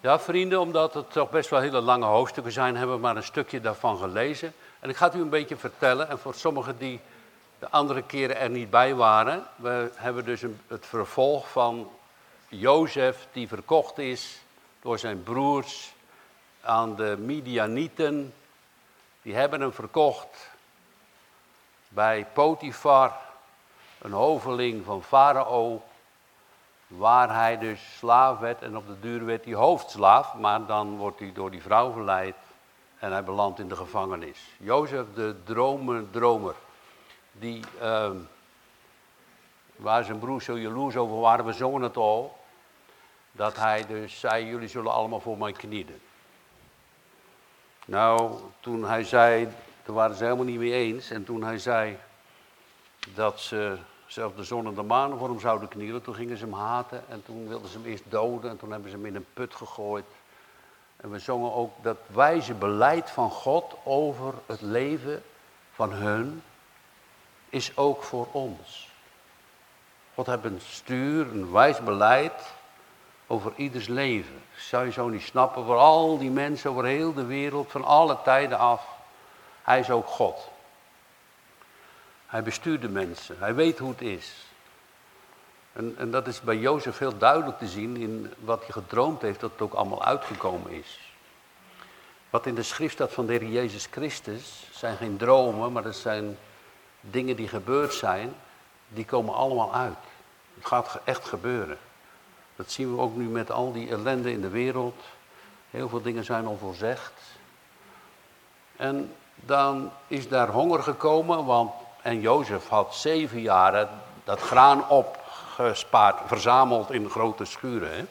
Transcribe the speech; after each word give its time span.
Ja, 0.00 0.18
vrienden, 0.18 0.60
omdat 0.60 0.94
het 0.94 1.12
toch 1.12 1.30
best 1.30 1.50
wel 1.50 1.60
hele 1.60 1.80
lange 1.80 2.04
hoofdstukken 2.04 2.52
zijn, 2.52 2.76
hebben 2.76 2.96
we 2.96 3.02
maar 3.02 3.16
een 3.16 3.22
stukje 3.22 3.60
daarvan 3.60 3.98
gelezen. 3.98 4.52
En 4.80 4.90
ik 4.90 4.96
ga 4.96 5.06
het 5.06 5.14
u 5.14 5.20
een 5.20 5.28
beetje 5.28 5.56
vertellen. 5.56 6.08
En 6.08 6.18
voor 6.18 6.34
sommigen 6.34 6.78
die 6.78 7.00
de 7.58 7.68
andere 7.70 8.02
keren 8.02 8.36
er 8.38 8.50
niet 8.50 8.70
bij 8.70 8.94
waren, 8.94 9.46
we 9.56 9.90
hebben 9.94 10.24
dus 10.24 10.42
het 10.68 10.86
vervolg 10.86 11.50
van 11.50 11.90
Jozef, 12.48 13.26
die 13.32 13.48
verkocht 13.48 13.98
is 13.98 14.40
door 14.82 14.98
zijn 14.98 15.22
broers 15.22 15.92
aan 16.60 16.96
de 16.96 17.16
Midianieten. 17.18 18.34
Die 19.22 19.34
hebben 19.34 19.60
hem 19.60 19.72
verkocht 19.72 20.50
bij 21.88 22.26
Potifar, 22.32 23.16
een 23.98 24.12
hoveling 24.12 24.84
van 24.84 25.02
Farao, 25.02 25.82
waar 26.86 27.34
hij 27.34 27.58
dus 27.58 27.96
slaaf 27.96 28.38
werd 28.38 28.62
en 28.62 28.76
op 28.76 28.86
de 28.86 29.00
duur 29.00 29.24
werd 29.24 29.44
hij 29.44 29.54
hoofdslaaf, 29.54 30.34
maar 30.34 30.66
dan 30.66 30.96
wordt 30.96 31.18
hij 31.18 31.32
door 31.32 31.50
die 31.50 31.62
vrouw 31.62 31.92
verleid 31.92 32.36
en 32.98 33.12
hij 33.12 33.24
belandt 33.24 33.58
in 33.58 33.68
de 33.68 33.76
gevangenis. 33.76 34.38
Jozef 34.58 35.04
de 35.14 35.36
dromer, 36.10 36.54
die, 37.32 37.64
uh, 37.82 38.10
waar 39.76 40.04
zijn 40.04 40.18
broers 40.18 40.44
zo 40.44 40.58
jaloers 40.58 40.96
over 40.96 41.20
waren, 41.20 41.44
we 41.44 41.52
zongen 41.52 41.82
het 41.82 41.96
al, 41.96 42.36
dat 43.32 43.56
hij 43.56 43.86
dus 43.86 44.20
zei, 44.20 44.46
jullie 44.46 44.68
zullen 44.68 44.92
allemaal 44.92 45.20
voor 45.20 45.38
mij 45.38 45.52
knielen. 45.52 46.00
Nou, 47.84 48.40
toen 48.60 48.84
hij 48.84 49.04
zei, 49.04 49.48
daar 49.84 49.94
waren 49.94 50.16
ze 50.16 50.24
helemaal 50.24 50.44
niet 50.44 50.58
mee 50.58 50.72
eens, 50.72 51.10
en 51.10 51.24
toen 51.24 51.42
hij 51.42 51.58
zei 51.58 51.98
dat 53.14 53.40
ze 53.40 53.78
zelfs 54.06 54.36
de 54.36 54.44
zon 54.44 54.66
en 54.66 54.74
de 54.74 54.82
maan 54.82 55.18
voor 55.18 55.28
hem 55.28 55.40
zouden 55.40 55.68
knielen. 55.68 56.02
Toen 56.02 56.14
gingen 56.14 56.36
ze 56.36 56.44
hem 56.44 56.54
haten 56.54 57.04
en 57.08 57.22
toen 57.24 57.48
wilden 57.48 57.70
ze 57.70 57.78
hem 57.78 57.86
eerst 57.86 58.04
doden 58.08 58.50
en 58.50 58.56
toen 58.56 58.70
hebben 58.70 58.90
ze 58.90 58.96
hem 58.96 59.06
in 59.06 59.14
een 59.14 59.26
put 59.34 59.54
gegooid. 59.54 60.04
En 60.96 61.10
we 61.10 61.18
zongen 61.18 61.54
ook 61.54 61.72
dat 61.82 61.96
wijze 62.06 62.54
beleid 62.54 63.10
van 63.10 63.30
God 63.30 63.76
over 63.84 64.34
het 64.46 64.60
leven 64.60 65.22
van 65.72 65.92
hun 65.92 66.42
is 67.48 67.76
ook 67.76 68.02
voor 68.02 68.26
ons. 68.32 68.90
God 70.14 70.26
heeft 70.26 70.44
een 70.44 70.60
stuur, 70.60 71.26
een 71.26 71.52
wijs 71.52 71.80
beleid 71.80 72.54
over 73.26 73.52
ieders 73.56 73.86
leven. 73.86 74.42
Zou 74.56 74.84
je 74.84 74.92
zo 74.92 75.08
niet 75.08 75.22
snappen, 75.22 75.64
voor 75.64 75.76
al 75.76 76.18
die 76.18 76.30
mensen 76.30 76.70
over 76.70 76.84
heel 76.84 77.14
de 77.14 77.24
wereld, 77.24 77.70
van 77.70 77.84
alle 77.84 78.18
tijden 78.24 78.58
af. 78.58 78.86
Hij 79.62 79.78
is 79.78 79.90
ook 79.90 80.06
God. 80.06 80.50
Hij 82.26 82.42
bestuurt 82.42 82.80
de 82.80 82.88
mensen. 82.88 83.36
Hij 83.38 83.54
weet 83.54 83.78
hoe 83.78 83.90
het 83.90 84.00
is. 84.00 84.46
En, 85.72 85.94
en 85.98 86.10
dat 86.10 86.26
is 86.26 86.40
bij 86.40 86.56
Jozef 86.56 86.98
heel 86.98 87.18
duidelijk 87.18 87.58
te 87.58 87.66
zien 87.66 87.96
in 87.96 88.32
wat 88.38 88.60
hij 88.60 88.70
gedroomd 88.70 89.22
heeft, 89.22 89.40
dat 89.40 89.50
het 89.50 89.60
ook 89.60 89.72
allemaal 89.72 90.04
uitgekomen 90.04 90.70
is. 90.72 91.12
Wat 92.30 92.46
in 92.46 92.54
de 92.54 92.62
schrift 92.62 92.94
staat 92.94 93.12
van 93.12 93.26
de 93.26 93.32
Heer 93.32 93.48
Jezus 93.48 93.86
Christus 93.90 94.66
zijn 94.72 94.96
geen 94.96 95.16
dromen, 95.16 95.72
maar 95.72 95.82
dat 95.82 95.96
zijn 95.96 96.38
dingen 97.00 97.36
die 97.36 97.48
gebeurd 97.48 97.94
zijn, 97.94 98.34
die 98.88 99.04
komen 99.04 99.34
allemaal 99.34 99.74
uit. 99.74 99.96
Het 100.54 100.66
gaat 100.66 101.00
echt 101.04 101.24
gebeuren. 101.24 101.78
Dat 102.56 102.70
zien 102.70 102.94
we 102.94 103.00
ook 103.00 103.16
nu 103.16 103.24
met 103.24 103.50
al 103.50 103.72
die 103.72 103.90
ellende 103.90 104.30
in 104.30 104.40
de 104.40 104.48
wereld. 104.48 105.02
Heel 105.70 105.88
veel 105.88 106.02
dingen 106.02 106.24
zijn 106.24 106.46
al 106.46 106.56
voorzegd. 106.56 107.12
En 108.76 109.12
dan 109.34 109.90
is 110.06 110.28
daar 110.28 110.48
honger 110.48 110.82
gekomen, 110.82 111.44
want 111.44 111.72
en 112.06 112.20
Jozef 112.20 112.68
had 112.68 112.94
zeven 112.94 113.40
jaren 113.40 113.88
dat 114.24 114.40
graan 114.40 114.88
opgespaard, 114.88 116.20
verzameld 116.26 116.90
in 116.90 117.10
grote 117.10 117.44
schuren. 117.44 117.96
Hè? 117.96 118.04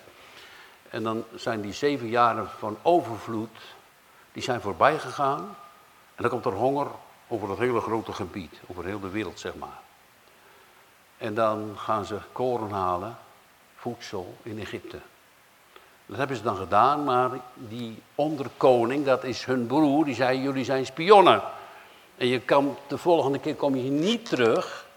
En 0.89 1.03
dan 1.03 1.23
zijn 1.35 1.61
die 1.61 1.73
zeven 1.73 2.07
jaren 2.07 2.49
van 2.57 2.77
overvloed, 2.81 3.57
die 4.31 4.43
zijn 4.43 4.61
voorbij 4.61 4.99
gegaan. 4.99 5.39
En 6.15 6.21
dan 6.23 6.29
komt 6.29 6.45
er 6.45 6.51
honger 6.51 6.87
over 7.27 7.49
het 7.49 7.59
hele 7.59 7.81
grote 7.81 8.13
gebied, 8.13 8.59
over 8.67 8.85
heel 8.85 8.99
de 8.99 9.09
wereld 9.09 9.39
zeg 9.39 9.55
maar. 9.55 9.79
En 11.17 11.33
dan 11.33 11.73
gaan 11.77 12.05
ze 12.05 12.17
koren 12.31 12.71
halen, 12.71 13.17
voedsel 13.75 14.35
in 14.43 14.59
Egypte. 14.59 14.99
Dat 16.05 16.17
hebben 16.17 16.37
ze 16.37 16.43
dan 16.43 16.57
gedaan, 16.57 17.03
maar 17.03 17.29
die 17.53 18.01
onderkoning, 18.15 19.05
dat 19.05 19.23
is 19.23 19.45
hun 19.45 19.67
broer, 19.67 20.05
die 20.05 20.15
zei, 20.15 20.41
jullie 20.41 20.65
zijn 20.65 20.85
spionnen. 20.85 21.41
En 22.17 22.27
je 22.27 22.39
kan, 22.39 22.77
de 22.87 22.97
volgende 22.97 23.39
keer 23.39 23.55
kom 23.55 23.75
je 23.75 23.89
niet 23.89 24.25
terug. 24.25 24.87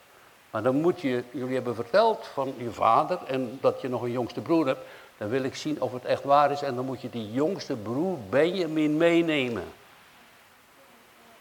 Maar 0.50 0.62
dan 0.62 0.80
moet 0.80 1.00
je, 1.00 1.24
jullie 1.30 1.54
hebben 1.54 1.74
verteld 1.74 2.26
van 2.32 2.54
je 2.56 2.70
vader 2.70 3.18
en 3.26 3.58
dat 3.60 3.80
je 3.80 3.88
nog 3.88 4.02
een 4.02 4.10
jongste 4.10 4.40
broer 4.40 4.66
hebt. 4.66 4.86
Dan 5.16 5.28
wil 5.28 5.42
ik 5.42 5.56
zien 5.56 5.80
of 5.80 5.92
het 5.92 6.04
echt 6.04 6.24
waar 6.24 6.50
is. 6.50 6.62
En 6.62 6.74
dan 6.74 6.84
moet 6.84 7.00
je 7.00 7.10
die 7.10 7.32
jongste 7.32 7.76
broer 7.76 8.18
Benjamin 8.30 8.96
meenemen. 8.96 9.64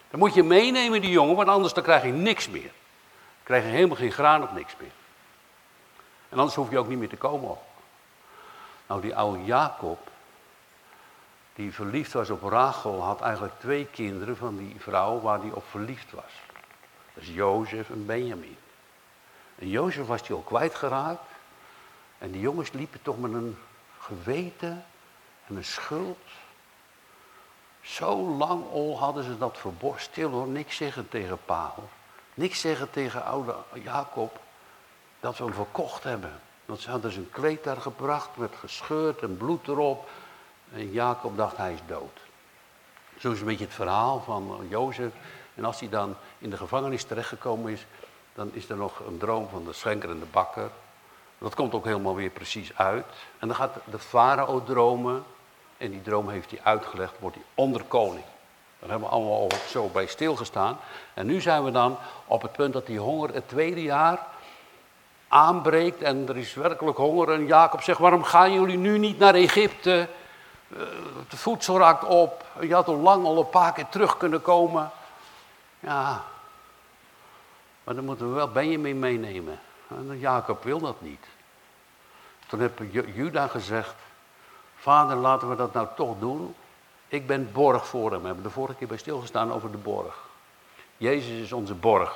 Dan 0.09 0.19
moet 0.19 0.33
je 0.33 0.43
meenemen 0.43 1.01
die 1.01 1.11
jongen, 1.11 1.35
want 1.35 1.47
anders 1.47 1.73
dan 1.73 1.83
krijg 1.83 2.03
je 2.03 2.11
niks 2.11 2.49
meer. 2.49 2.61
Dan 2.61 3.43
krijg 3.43 3.63
je 3.63 3.69
helemaal 3.69 3.95
geen 3.95 4.11
graan 4.11 4.43
of 4.43 4.53
niks 4.53 4.75
meer. 4.79 4.91
En 6.29 6.37
anders 6.37 6.55
hoef 6.55 6.69
je 6.69 6.77
ook 6.77 6.87
niet 6.87 6.99
meer 6.99 7.09
te 7.09 7.15
komen. 7.15 7.57
Nou, 8.87 9.01
die 9.01 9.15
oude 9.15 9.43
Jacob, 9.43 9.99
die 11.57 11.73
verliefd 11.73 12.13
was 12.13 12.29
op 12.29 12.43
Rachel, 12.43 13.01
had 13.01 13.21
eigenlijk 13.21 13.59
twee 13.59 13.85
kinderen 13.85 14.37
van 14.37 14.57
die 14.57 14.75
vrouw 14.77 15.19
waar 15.19 15.39
hij 15.39 15.51
op 15.51 15.63
verliefd 15.69 16.11
was. 16.11 16.33
Dat 17.13 17.23
is 17.23 17.29
Jozef 17.29 17.89
en 17.89 18.05
Benjamin. 18.05 18.57
En 19.55 19.69
Jozef 19.69 20.05
was 20.05 20.27
hij 20.27 20.35
al 20.35 20.41
kwijtgeraakt. 20.41 21.29
En 22.17 22.31
die 22.31 22.41
jongens 22.41 22.71
liepen 22.71 23.01
toch 23.01 23.19
met 23.19 23.33
een 23.33 23.57
geweten 23.99 24.85
en 25.47 25.55
een 25.55 25.63
schuld. 25.63 26.25
Zo 27.81 28.17
lang 28.17 28.71
al 28.71 28.99
hadden 28.99 29.23
ze 29.23 29.37
dat 29.37 29.57
verborgen. 29.57 30.01
Stil 30.01 30.29
hoor, 30.29 30.47
niks 30.47 30.75
zeggen 30.75 31.09
tegen 31.09 31.37
pa. 31.45 31.73
Niks 32.33 32.59
zeggen 32.59 32.89
tegen 32.89 33.23
oude 33.23 33.55
Jacob 33.73 34.39
dat 35.19 35.37
we 35.37 35.43
hem 35.43 35.53
verkocht 35.53 36.03
hebben. 36.03 36.39
Want 36.65 36.79
ze 36.79 36.89
hadden 36.89 37.11
zijn 37.11 37.29
kleed 37.29 37.63
daar 37.63 37.81
gebracht 37.81 38.37
met 38.37 38.55
gescheurd 38.59 39.21
en 39.21 39.37
bloed 39.37 39.67
erop. 39.67 40.09
En 40.73 40.91
Jacob 40.91 41.37
dacht 41.37 41.57
hij 41.57 41.73
is 41.73 41.79
dood. 41.87 42.19
Zo 43.19 43.31
is 43.31 43.39
een 43.39 43.45
beetje 43.45 43.65
het 43.65 43.73
verhaal 43.73 44.21
van 44.21 44.65
Jozef. 44.69 45.11
En 45.55 45.65
als 45.65 45.79
hij 45.79 45.89
dan 45.89 46.15
in 46.37 46.49
de 46.49 46.57
gevangenis 46.57 47.03
terechtgekomen 47.03 47.71
is, 47.71 47.85
dan 48.33 48.49
is 48.53 48.69
er 48.69 48.77
nog 48.77 48.99
een 49.07 49.17
droom 49.17 49.47
van 49.49 49.65
de 49.65 49.73
schenker 49.73 50.09
en 50.09 50.19
de 50.19 50.25
bakker. 50.31 50.69
Dat 51.37 51.55
komt 51.55 51.73
ook 51.73 51.85
helemaal 51.85 52.15
weer 52.15 52.29
precies 52.29 52.77
uit. 52.77 53.05
En 53.39 53.47
dan 53.47 53.55
gaat 53.55 53.73
de 53.83 53.99
farao 53.99 54.63
dromen. 54.63 55.23
En 55.77 55.91
die 55.91 56.01
droom 56.01 56.29
heeft 56.29 56.51
hij 56.51 56.59
uitgelegd, 56.63 57.13
wordt 57.19 57.35
hij 57.35 57.45
onderkoning. 57.53 58.25
Daar 58.79 58.89
hebben 58.89 59.07
we 59.07 59.13
allemaal 59.13 59.39
al 59.39 59.51
zo 59.67 59.87
bij 59.87 60.07
stilgestaan. 60.07 60.79
En 61.13 61.25
nu 61.25 61.41
zijn 61.41 61.63
we 61.63 61.71
dan 61.71 61.97
op 62.25 62.41
het 62.41 62.51
punt 62.51 62.73
dat 62.73 62.85
die 62.85 62.99
honger 62.99 63.33
het 63.33 63.47
tweede 63.47 63.81
jaar 63.81 64.19
aanbreekt. 65.27 66.01
En 66.01 66.27
er 66.27 66.37
is 66.37 66.53
werkelijk 66.53 66.97
honger. 66.97 67.31
En 67.31 67.45
Jacob 67.45 67.81
zegt, 67.81 67.99
waarom 67.99 68.23
gaan 68.23 68.53
jullie 68.53 68.77
nu 68.77 68.97
niet 68.97 69.19
naar 69.19 69.33
Egypte? 69.33 70.07
Eh, 70.75 70.81
voedsel 71.27 71.77
raakt 71.77 72.03
op. 72.03 72.45
Je 72.59 72.73
had 72.73 72.87
al 72.87 72.97
lang 72.97 73.25
al 73.25 73.37
een 73.37 73.49
paar 73.49 73.73
keer 73.73 73.89
terug 73.89 74.17
kunnen 74.17 74.41
komen. 74.41 74.91
Ja, 75.79 76.23
maar 77.83 77.95
dan 77.95 78.05
moeten 78.05 78.29
we 78.29 78.35
wel 78.35 78.51
Benjamin 78.51 78.99
meenemen. 78.99 79.59
En 79.87 80.19
Jacob 80.19 80.63
wil 80.63 80.79
dat 80.79 81.01
niet. 81.01 81.25
Toen 82.47 82.59
heb 82.59 82.81
Juda 82.91 83.47
gezegd, 83.47 83.95
vader 84.75 85.15
laten 85.17 85.49
we 85.49 85.55
dat 85.55 85.73
nou 85.73 85.87
toch 85.95 86.19
doen. 86.19 86.55
Ik 87.07 87.27
ben 87.27 87.51
borg 87.51 87.87
voor 87.87 88.11
hem. 88.11 88.19
We 88.21 88.25
hebben 88.25 88.43
de 88.43 88.49
vorige 88.49 88.77
keer 88.77 88.87
bij 88.87 88.97
stilgestaan 88.97 89.53
over 89.53 89.71
de 89.71 89.77
borg. 89.77 90.15
Jezus 90.97 91.41
is 91.41 91.53
onze 91.53 91.73
borg. 91.73 92.15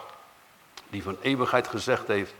Die 0.90 1.04
van 1.04 1.18
eeuwigheid 1.22 1.68
gezegd 1.68 2.08
heeft, 2.08 2.34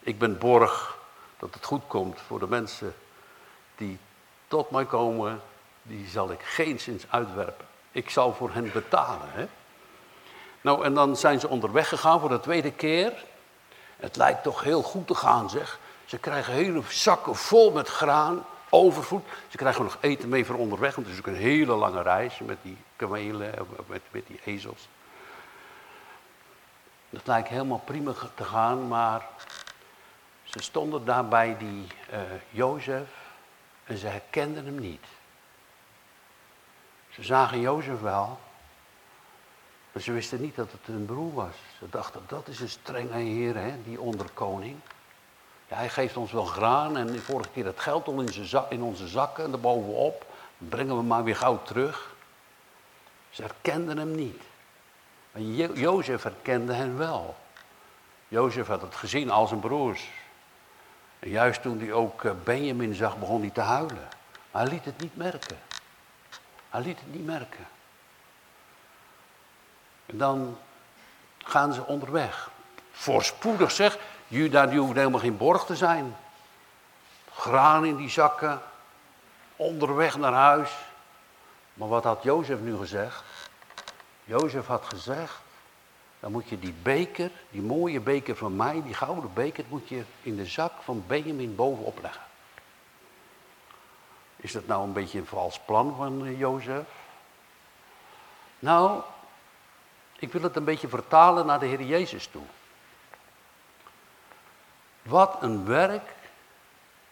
ik 0.00 0.18
ben 0.18 0.38
borg 0.38 0.98
dat 1.38 1.54
het 1.54 1.64
goed 1.64 1.82
komt 1.86 2.20
voor 2.20 2.38
de 2.38 2.48
mensen 2.48 2.94
die 3.76 3.98
tot 4.48 4.70
mij 4.70 4.84
komen 4.84 5.42
die 5.86 6.08
zal 6.08 6.30
ik 6.30 6.42
geen 6.42 6.80
zins 6.80 7.04
uitwerpen. 7.10 7.66
Ik 7.92 8.10
zal 8.10 8.34
voor 8.34 8.52
hen 8.52 8.72
betalen. 8.72 9.28
Hè? 9.30 9.46
Nou, 10.60 10.84
en 10.84 10.94
dan 10.94 11.16
zijn 11.16 11.40
ze 11.40 11.48
onderweg 11.48 11.88
gegaan 11.88 12.20
voor 12.20 12.28
de 12.28 12.40
tweede 12.40 12.72
keer. 12.72 13.12
Het 13.96 14.16
lijkt 14.16 14.42
toch 14.42 14.62
heel 14.62 14.82
goed 14.82 15.06
te 15.06 15.14
gaan, 15.14 15.50
zeg. 15.50 15.78
Ze 16.04 16.18
krijgen 16.18 16.52
hele 16.52 16.82
zakken 16.88 17.36
vol 17.36 17.70
met 17.70 17.88
graan, 17.88 18.44
overvoed. 18.70 19.24
Ze 19.48 19.56
krijgen 19.56 19.82
nog 19.82 19.98
eten 20.00 20.28
mee 20.28 20.44
voor 20.44 20.56
onderweg, 20.56 20.94
want 20.94 21.06
het 21.06 21.16
is 21.16 21.22
ook 21.22 21.34
een 21.34 21.40
hele 21.40 21.74
lange 21.74 22.02
reis 22.02 22.38
met 22.38 22.58
die 22.62 22.76
kamelen, 22.96 23.54
met, 23.86 24.02
met 24.10 24.26
die 24.26 24.40
ezels. 24.44 24.88
Dat 27.10 27.26
lijkt 27.26 27.48
helemaal 27.48 27.82
prima 27.84 28.12
te 28.34 28.44
gaan, 28.44 28.88
maar 28.88 29.26
ze 30.44 30.62
stonden 30.62 31.04
daar 31.04 31.28
bij 31.28 31.56
die 31.58 31.86
uh, 32.12 32.18
Jozef 32.50 33.08
en 33.84 33.98
ze 33.98 34.06
herkenden 34.06 34.64
hem 34.64 34.78
niet. 34.80 35.04
Ze 37.16 37.22
zagen 37.22 37.60
Jozef 37.60 38.00
wel, 38.00 38.38
maar 39.92 40.02
ze 40.02 40.12
wisten 40.12 40.40
niet 40.40 40.56
dat 40.56 40.72
het 40.72 40.80
hun 40.84 41.04
broer 41.04 41.34
was. 41.34 41.54
Ze 41.78 41.86
dachten, 41.90 42.22
dat 42.26 42.48
is 42.48 42.60
een 42.60 42.68
strenge 42.68 43.18
heer, 43.18 43.56
hè, 43.56 43.82
die 43.82 44.00
onderkoning. 44.00 44.76
Ja, 45.68 45.76
hij 45.76 45.88
geeft 45.88 46.16
ons 46.16 46.32
wel 46.32 46.44
graan 46.44 46.96
en 46.96 47.06
de 47.06 47.20
vorige 47.20 47.48
keer 47.50 47.64
het 47.64 47.80
geld 47.80 48.06
al 48.06 48.20
in, 48.20 48.46
in 48.68 48.82
onze 48.82 49.06
zakken 49.06 49.44
en 49.44 49.52
erbovenop. 49.52 50.26
Brengen 50.58 50.96
we 50.96 51.02
maar 51.02 51.24
weer 51.24 51.36
gauw 51.36 51.62
terug. 51.62 52.14
Ze 53.30 53.42
herkenden 53.42 53.98
hem 53.98 54.14
niet. 54.14 54.42
Maar 55.32 55.42
jo 55.42 55.72
Jozef 55.74 56.22
herkende 56.22 56.72
hen 56.72 56.98
wel. 56.98 57.36
Jozef 58.28 58.66
had 58.66 58.82
het 58.82 58.94
gezien 58.94 59.30
als 59.30 59.48
zijn 59.48 59.60
broers. 59.60 60.08
En 61.18 61.28
juist 61.28 61.62
toen 61.62 61.78
hij 61.78 61.92
ook 61.92 62.24
eh, 62.24 62.32
Benjamin 62.44 62.94
zag, 62.94 63.18
begon 63.18 63.40
hij 63.40 63.50
te 63.50 63.60
huilen. 63.60 64.08
Maar 64.50 64.62
hij 64.62 64.70
liet 64.70 64.84
het 64.84 65.00
niet 65.00 65.16
merken. 65.16 65.65
Hij 66.76 66.84
liet 66.84 67.00
het 67.00 67.12
niet 67.12 67.24
merken. 67.24 67.66
En 70.06 70.18
dan 70.18 70.58
gaan 71.38 71.72
ze 71.72 71.86
onderweg. 71.86 72.50
Voorspoedig 72.92 73.70
zeg, 73.70 73.98
Juda 74.28 74.66
die 74.66 74.78
hoeft 74.78 74.94
helemaal 74.94 75.20
geen 75.20 75.36
borg 75.36 75.64
te 75.64 75.76
zijn. 75.76 76.16
Graan 77.32 77.84
in 77.84 77.96
die 77.96 78.10
zakken, 78.10 78.62
onderweg 79.56 80.16
naar 80.16 80.32
huis. 80.32 80.70
Maar 81.74 81.88
wat 81.88 82.04
had 82.04 82.22
Jozef 82.22 82.60
nu 82.60 82.76
gezegd? 82.76 83.24
Jozef 84.24 84.66
had 84.66 84.84
gezegd, 84.84 85.40
dan 86.20 86.32
moet 86.32 86.48
je 86.48 86.58
die 86.58 86.74
beker, 86.82 87.30
die 87.50 87.62
mooie 87.62 88.00
beker 88.00 88.36
van 88.36 88.56
mij, 88.56 88.82
die 88.82 88.94
gouden 88.94 89.30
beker, 89.34 89.64
moet 89.68 89.88
je 89.88 90.04
in 90.22 90.36
de 90.36 90.46
zak 90.46 90.72
van 90.82 91.04
Benjamin 91.06 91.54
bovenop 91.54 91.98
leggen. 92.02 92.25
Is 94.36 94.52
dat 94.52 94.66
nou 94.66 94.82
een 94.82 94.92
beetje 94.92 95.18
een 95.18 95.26
vals 95.26 95.58
plan 95.58 95.94
van 95.96 96.26
eh, 96.26 96.38
Jozef? 96.38 96.86
Nou, 98.58 99.00
ik 100.18 100.32
wil 100.32 100.42
het 100.42 100.56
een 100.56 100.64
beetje 100.64 100.88
vertalen 100.88 101.46
naar 101.46 101.60
de 101.60 101.66
Heer 101.66 101.82
Jezus 101.82 102.26
toe. 102.26 102.42
Wat 105.02 105.36
een 105.40 105.66
werk 105.66 106.14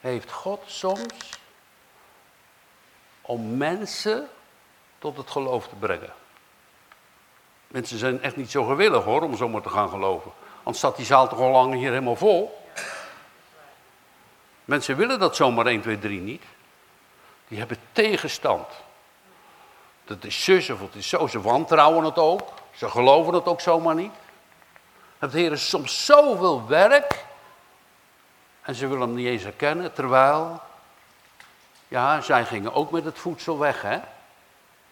heeft 0.01 0.33
God 0.33 0.63
soms 0.67 1.31
om 3.21 3.57
mensen 3.57 4.29
tot 4.99 5.17
het 5.17 5.31
geloof 5.31 5.69
te 5.69 5.75
brengen. 5.75 6.13
Mensen 7.67 7.99
zijn 7.99 8.23
echt 8.23 8.37
niet 8.37 8.51
zo 8.51 8.65
gewillig 8.65 9.05
hoor, 9.05 9.23
om 9.23 9.37
zomaar 9.37 9.63
te 9.63 9.69
gaan 9.69 9.89
geloven. 9.89 10.33
Anders 10.59 10.79
staat 10.79 10.97
die 10.97 11.07
zaal 11.07 11.29
toch 11.29 11.39
al 11.39 11.51
lang 11.51 11.75
hier 11.75 11.89
helemaal 11.89 12.17
vol. 12.17 12.69
Mensen 14.65 14.97
willen 14.97 15.19
dat 15.19 15.37
zomaar 15.37 15.67
1, 15.67 15.81
2, 15.81 15.99
3 15.99 16.21
niet. 16.21 16.43
Die 17.55 17.63
hebben 17.63 17.85
tegenstand. 17.93 18.67
Dat 20.05 20.25
is 20.25 20.45
zus 20.45 20.71
of 20.71 20.81
het 20.81 20.95
is 20.95 21.09
zo. 21.09 21.27
Ze 21.27 21.41
wantrouwen 21.41 22.05
het 22.05 22.19
ook. 22.19 22.53
Ze 22.77 22.89
geloven 22.89 23.35
het 23.35 23.47
ook 23.47 23.61
zomaar 23.61 23.95
niet. 23.95 24.13
Het 25.19 25.33
Heer 25.33 25.53
is 25.53 25.69
soms 25.69 26.05
zoveel 26.05 26.67
werk. 26.67 27.25
En 28.63 28.75
ze 28.75 28.87
willen 28.87 29.07
hem 29.07 29.15
niet 29.15 29.27
eens 29.27 29.43
herkennen. 29.43 29.93
Terwijl, 29.93 30.61
ja, 31.89 32.21
zij 32.21 32.45
gingen 32.45 32.73
ook 32.73 32.91
met 32.91 33.05
het 33.05 33.19
voedsel 33.19 33.59
weg, 33.59 33.83
hè. 33.83 33.99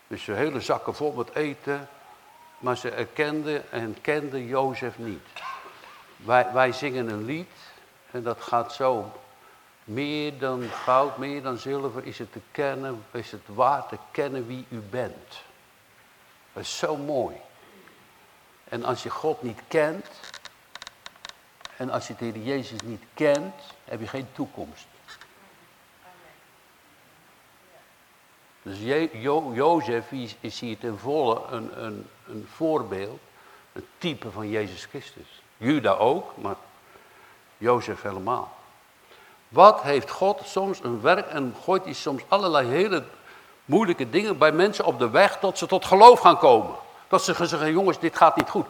Dus 0.06 0.25
ze 0.25 0.32
hele 0.32 0.61
zakken 0.61 0.94
vol 0.94 1.12
met 1.12 1.35
eten. 1.35 1.88
Maar 2.58 2.76
ze 2.76 2.91
erkenden 2.91 3.73
en 3.73 3.97
kenden 4.00 4.47
Jozef 4.47 4.99
niet. 4.99 5.29
Wij, 6.17 6.53
wij 6.53 6.73
zingen 6.73 7.08
een 7.08 7.25
lied. 7.25 7.50
En 8.11 8.23
dat 8.23 8.43
gaat 8.43 8.73
zo. 8.73 9.12
Meer 9.93 10.39
dan 10.39 10.62
goud, 10.62 11.17
meer 11.17 11.43
dan 11.43 11.59
zilver 11.59 12.05
is 12.05 12.19
het 12.19 12.33
te 12.33 12.41
kennen, 12.50 13.05
is 13.11 13.31
het 13.31 13.43
waard 13.47 13.89
te 13.89 13.99
kennen 14.11 14.47
wie 14.47 14.67
u 14.69 14.79
bent. 14.79 15.43
Dat 16.53 16.62
is 16.62 16.79
zo 16.79 16.97
mooi. 16.97 17.37
En 18.65 18.85
als 18.85 19.03
je 19.03 19.11
God 19.11 19.43
niet 19.43 19.61
kent, 19.69 20.06
en 21.77 21.91
als 21.91 22.06
je 22.06 22.17
tegen 22.17 22.44
Jezus 22.44 22.81
niet 22.81 23.03
kent, 23.15 23.55
heb 23.85 24.00
je 24.00 24.06
geen 24.06 24.29
toekomst. 24.33 24.87
Dus 28.62 29.09
jo 29.12 29.53
Jozef 29.55 30.12
is 30.41 30.61
hier 30.61 30.79
ten 30.79 30.99
volle 30.99 31.43
een, 31.50 31.85
een, 31.85 32.06
een 32.27 32.47
voorbeeld, 32.55 33.21
een 33.73 33.87
type 33.99 34.31
van 34.31 34.49
Jezus 34.49 34.85
Christus. 34.85 35.43
Juda 35.56 35.93
ook, 35.93 36.37
maar 36.37 36.56
Jozef 37.59 38.03
helemaal. 38.03 38.61
Wat 39.52 39.82
heeft 39.82 40.10
God 40.10 40.40
soms 40.44 40.82
een 40.82 41.00
werk 41.00 41.26
en 41.26 41.54
gooit 41.64 41.84
hij 41.84 41.93
soms 41.93 42.22
allerlei 42.28 42.69
hele 42.69 43.04
moeilijke 43.64 44.10
dingen 44.10 44.38
bij 44.38 44.52
mensen 44.52 44.84
op 44.84 44.99
de 44.99 45.10
weg 45.10 45.38
tot 45.38 45.58
ze 45.58 45.66
tot 45.66 45.84
geloof 45.84 46.20
gaan 46.20 46.38
komen. 46.38 46.75
Dat 47.08 47.22
ze 47.22 47.34
zeggen, 47.46 47.72
jongens, 47.72 47.99
dit 47.99 48.16
gaat 48.16 48.37
niet 48.37 48.49
goed. 48.49 48.66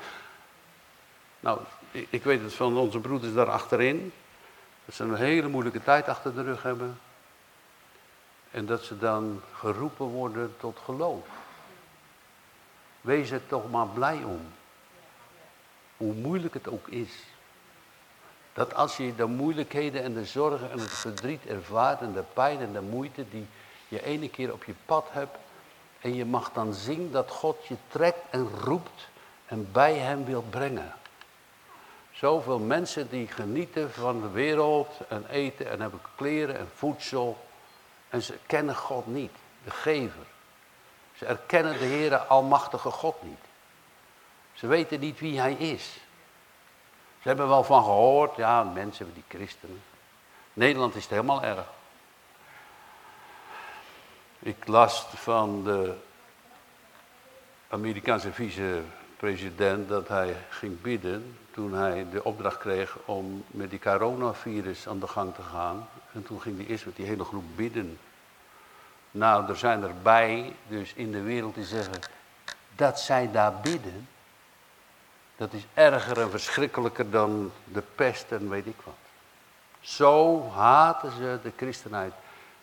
Nou, 1.40 1.58
ik 1.90 2.24
weet 2.24 2.42
het 2.42 2.54
van 2.54 2.76
onze 2.76 2.98
broeders 2.98 3.34
daar 3.34 3.50
achterin. 3.50 4.12
Dat 4.84 4.94
ze 4.94 5.04
een 5.04 5.14
hele 5.14 5.48
moeilijke 5.48 5.82
tijd 5.82 6.08
achter 6.08 6.34
de 6.34 6.42
rug 6.42 6.62
hebben. 6.62 7.00
En 8.50 8.66
dat 8.66 8.82
ze 8.82 8.98
dan 8.98 9.40
geroepen 9.54 10.06
worden 10.06 10.54
tot 10.58 10.78
geloof. 10.84 11.26
Wees 13.00 13.30
er 13.30 13.46
toch 13.46 13.70
maar 13.70 13.86
blij 13.86 14.22
om. 14.24 14.52
Hoe 15.96 16.14
moeilijk 16.14 16.54
het 16.54 16.68
ook 16.68 16.88
is. 16.88 17.12
Dat 18.52 18.74
als 18.74 18.96
je 18.96 19.14
de 19.14 19.26
moeilijkheden 19.26 20.02
en 20.02 20.14
de 20.14 20.24
zorgen 20.24 20.70
en 20.70 20.78
het 20.78 20.92
verdriet 20.92 21.46
ervaart 21.46 22.00
en 22.00 22.12
de 22.12 22.24
pijn 22.32 22.60
en 22.60 22.72
de 22.72 22.80
moeite 22.80 23.24
die 23.30 23.46
je 23.88 24.04
ene 24.04 24.28
keer 24.28 24.52
op 24.52 24.64
je 24.64 24.74
pad 24.86 25.06
hebt. 25.10 25.36
En 26.00 26.14
je 26.14 26.24
mag 26.24 26.52
dan 26.52 26.74
zien 26.74 27.10
dat 27.10 27.30
God 27.30 27.66
je 27.66 27.76
trekt 27.88 28.30
en 28.30 28.48
roept 28.48 29.08
en 29.46 29.72
bij 29.72 29.94
hem 29.94 30.24
wil 30.24 30.44
brengen. 30.50 30.94
Zoveel 32.12 32.58
mensen 32.58 33.08
die 33.08 33.26
genieten 33.26 33.92
van 33.92 34.20
de 34.20 34.30
wereld 34.30 34.88
en 35.08 35.26
eten 35.30 35.70
en 35.70 35.80
hebben 35.80 36.00
kleren 36.16 36.58
en 36.58 36.68
voedsel. 36.74 37.46
En 38.08 38.22
ze 38.22 38.34
kennen 38.46 38.76
God 38.76 39.06
niet, 39.06 39.32
de 39.64 39.70
gever. 39.70 40.26
Ze 41.16 41.26
erkennen 41.26 41.72
de 41.72 41.84
Heere 41.84 42.18
Almachtige 42.18 42.90
God 42.90 43.22
niet. 43.22 43.44
Ze 44.52 44.66
weten 44.66 45.00
niet 45.00 45.20
wie 45.20 45.40
Hij 45.40 45.52
is. 45.52 46.00
Ze 47.22 47.28
hebben 47.28 47.48
wel 47.48 47.64
van 47.64 47.84
gehoord, 47.84 48.36
ja, 48.36 48.62
mensen, 48.62 49.14
die 49.14 49.24
christenen. 49.28 49.82
Nederland 50.52 50.94
is 50.94 51.02
het 51.02 51.10
helemaal 51.10 51.42
erg. 51.42 51.64
Ik 54.38 54.66
las 54.66 55.06
van 55.14 55.64
de 55.64 55.94
Amerikaanse 57.68 58.32
vicepresident 58.32 59.88
dat 59.88 60.08
hij 60.08 60.36
ging 60.48 60.80
bidden 60.80 61.38
toen 61.50 61.74
hij 61.74 62.06
de 62.10 62.24
opdracht 62.24 62.58
kreeg 62.58 62.96
om 63.04 63.44
met 63.46 63.70
die 63.70 63.78
coronavirus 63.78 64.88
aan 64.88 64.98
de 64.98 65.08
gang 65.08 65.34
te 65.34 65.42
gaan. 65.42 65.88
En 66.12 66.22
toen 66.22 66.40
ging 66.40 66.56
hij 66.56 66.66
eerst 66.66 66.84
met 66.84 66.96
die 66.96 67.06
hele 67.06 67.24
groep 67.24 67.44
bidden. 67.56 67.98
Nou, 69.10 69.48
er 69.48 69.56
zijn 69.56 69.82
erbij, 69.82 70.52
dus 70.68 70.94
in 70.94 71.12
de 71.12 71.20
wereld 71.20 71.54
die 71.54 71.64
zeggen, 71.64 71.98
dat 72.76 73.00
zij 73.00 73.30
daar 73.30 73.52
bidden, 73.52 74.08
dat 75.42 75.52
is 75.52 75.66
erger 75.74 76.20
en 76.20 76.30
verschrikkelijker 76.30 77.10
dan 77.10 77.52
de 77.64 77.82
pest 77.94 78.32
en 78.32 78.48
weet 78.48 78.66
ik 78.66 78.76
wat. 78.84 78.94
Zo 79.80 80.48
haten 80.50 81.12
ze 81.12 81.38
de 81.42 81.52
christenheid. 81.56 82.12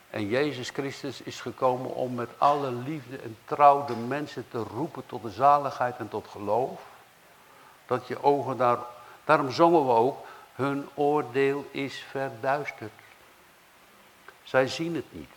En 0.09 0.27
Jezus 0.27 0.69
Christus 0.69 1.21
is 1.21 1.41
gekomen 1.41 1.93
om 1.93 2.13
met 2.13 2.29
alle 2.37 2.71
liefde 2.71 3.17
en 3.17 3.37
trouw 3.45 3.85
de 3.85 3.95
mensen 3.95 4.45
te 4.49 4.57
roepen 4.57 5.03
tot 5.05 5.21
de 5.23 5.29
zaligheid 5.29 5.97
en 5.97 6.09
tot 6.09 6.27
geloof. 6.27 6.79
Dat 7.85 8.07
je 8.07 8.23
ogen 8.23 8.57
daar, 8.57 8.77
daarom 9.23 9.51
zongen 9.51 9.85
we 9.85 9.91
ook, 9.91 10.17
hun 10.53 10.89
oordeel 10.93 11.65
is 11.71 12.05
verduisterd. 12.09 12.91
Zij 14.43 14.67
zien 14.67 14.95
het 14.95 15.13
niet. 15.13 15.31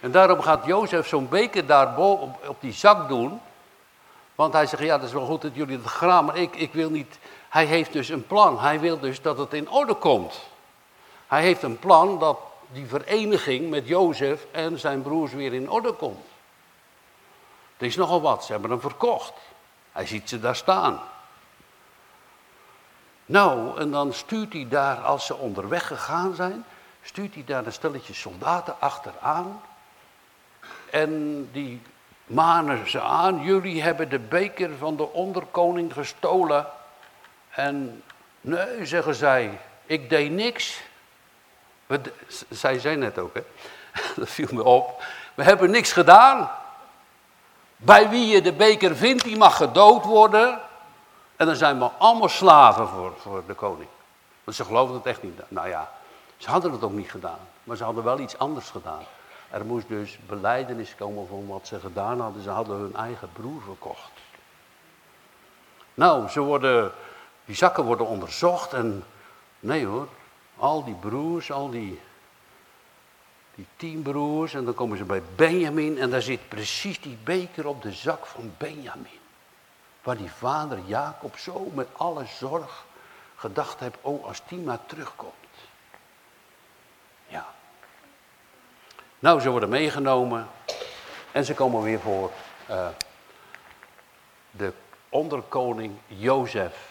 En 0.00 0.10
daarom 0.10 0.40
gaat 0.40 0.64
Jozef 0.64 1.06
zo'n 1.06 1.28
beker 1.28 1.66
daar 1.66 1.98
op, 1.98 2.48
op 2.48 2.60
die 2.60 2.72
zak 2.72 3.08
doen. 3.08 3.40
Want 4.40 4.52
hij 4.52 4.66
zegt, 4.66 4.82
ja, 4.82 4.98
dat 4.98 5.06
is 5.06 5.12
wel 5.12 5.26
goed 5.26 5.42
dat 5.42 5.54
jullie 5.54 5.76
het 5.76 5.86
graan, 5.86 6.24
maar 6.24 6.36
ik, 6.36 6.56
ik 6.56 6.72
wil 6.72 6.90
niet... 6.90 7.18
Hij 7.48 7.64
heeft 7.64 7.92
dus 7.92 8.08
een 8.08 8.26
plan. 8.26 8.60
Hij 8.60 8.80
wil 8.80 8.98
dus 8.98 9.22
dat 9.22 9.38
het 9.38 9.52
in 9.52 9.70
orde 9.70 9.94
komt. 9.94 10.40
Hij 11.26 11.42
heeft 11.42 11.62
een 11.62 11.78
plan 11.78 12.18
dat 12.18 12.38
die 12.72 12.86
vereniging 12.86 13.70
met 13.70 13.88
Jozef 13.88 14.46
en 14.50 14.78
zijn 14.78 15.02
broers 15.02 15.32
weer 15.32 15.54
in 15.54 15.70
orde 15.70 15.92
komt. 15.92 16.26
Er 17.76 17.86
is 17.86 17.96
nogal 17.96 18.20
wat, 18.20 18.44
ze 18.44 18.52
hebben 18.52 18.70
hem 18.70 18.80
verkocht. 18.80 19.32
Hij 19.92 20.06
ziet 20.06 20.28
ze 20.28 20.40
daar 20.40 20.56
staan. 20.56 21.00
Nou, 23.26 23.78
en 23.80 23.90
dan 23.90 24.12
stuurt 24.12 24.52
hij 24.52 24.66
daar, 24.68 24.96
als 24.96 25.26
ze 25.26 25.36
onderweg 25.36 25.86
gegaan 25.86 26.34
zijn, 26.34 26.64
stuurt 27.02 27.34
hij 27.34 27.44
daar 27.44 27.66
een 27.66 27.72
stelletje 27.72 28.14
soldaten 28.14 28.80
achteraan. 28.80 29.62
En 30.90 31.48
die 31.52 31.82
manen 32.30 32.90
ze 32.90 33.00
aan, 33.00 33.42
jullie 33.42 33.82
hebben 33.82 34.08
de 34.08 34.18
beker 34.18 34.76
van 34.76 34.96
de 34.96 35.12
onderkoning 35.12 35.92
gestolen. 35.92 36.66
En 37.50 38.02
nee, 38.40 38.86
zeggen 38.86 39.14
zij, 39.14 39.60
ik 39.86 40.10
deed 40.10 40.30
niks. 40.30 40.82
We, 41.86 42.00
zij 42.48 42.78
zei 42.78 42.96
net 42.96 43.18
ook, 43.18 43.34
hè? 43.34 43.42
dat 44.20 44.28
viel 44.28 44.48
me 44.50 44.64
op. 44.64 45.02
We 45.34 45.42
hebben 45.42 45.70
niks 45.70 45.92
gedaan. 45.92 46.50
Bij 47.76 48.08
wie 48.08 48.26
je 48.26 48.42
de 48.42 48.52
beker 48.52 48.96
vindt, 48.96 49.24
die 49.24 49.36
mag 49.36 49.56
gedood 49.56 50.04
worden. 50.04 50.60
En 51.36 51.46
dan 51.46 51.56
zijn 51.56 51.78
we 51.78 51.84
allemaal 51.98 52.28
slaven 52.28 52.88
voor, 52.88 53.12
voor 53.18 53.42
de 53.46 53.54
koning. 53.54 53.88
Want 54.44 54.56
ze 54.56 54.64
geloofden 54.64 54.96
het 54.96 55.06
echt 55.06 55.22
niet. 55.22 55.40
Nou 55.48 55.68
ja, 55.68 55.90
ze 56.36 56.50
hadden 56.50 56.72
het 56.72 56.82
ook 56.82 56.92
niet 56.92 57.10
gedaan. 57.10 57.38
Maar 57.64 57.76
ze 57.76 57.84
hadden 57.84 58.04
wel 58.04 58.18
iets 58.18 58.38
anders 58.38 58.70
gedaan. 58.70 59.02
Er 59.50 59.64
moest 59.64 59.88
dus 59.88 60.18
beleidenis 60.26 60.94
komen 60.94 61.26
van 61.28 61.46
wat 61.46 61.66
ze 61.66 61.80
gedaan 61.80 62.20
hadden. 62.20 62.42
Ze 62.42 62.50
hadden 62.50 62.76
hun 62.76 62.94
eigen 62.94 63.28
broer 63.32 63.62
verkocht. 63.62 64.10
Nou, 65.94 66.28
ze 66.28 66.40
worden, 66.40 66.92
die 67.44 67.54
zakken 67.54 67.84
worden 67.84 68.06
onderzocht 68.06 68.72
en 68.72 69.04
nee 69.60 69.86
hoor, 69.86 70.08
al 70.56 70.84
die 70.84 70.94
broers, 70.94 71.52
al 71.52 71.70
die, 71.70 72.00
die 73.54 73.66
tien 73.76 74.02
broers 74.02 74.54
en 74.54 74.64
dan 74.64 74.74
komen 74.74 74.98
ze 74.98 75.04
bij 75.04 75.22
Benjamin 75.36 75.98
en 75.98 76.10
daar 76.10 76.22
zit 76.22 76.48
precies 76.48 77.00
die 77.00 77.18
beker 77.24 77.66
op 77.66 77.82
de 77.82 77.92
zak 77.92 78.26
van 78.26 78.54
Benjamin. 78.58 79.18
Waar 80.02 80.16
die 80.16 80.30
vader 80.30 80.78
Jacob 80.86 81.36
zo 81.36 81.70
met 81.74 81.88
alle 81.96 82.26
zorg 82.26 82.84
gedacht 83.36 83.80
heeft, 83.80 83.96
oh 84.00 84.24
als 84.24 84.42
die 84.48 84.58
maar 84.58 84.86
terugkomt. 84.86 85.34
Ja. 87.26 87.46
Nou, 89.20 89.40
ze 89.40 89.50
worden 89.50 89.68
meegenomen 89.68 90.48
en 91.32 91.44
ze 91.44 91.54
komen 91.54 91.82
weer 91.82 92.00
voor 92.00 92.30
uh, 92.70 92.86
de 94.50 94.72
onderkoning 95.08 95.96
Jozef. 96.06 96.88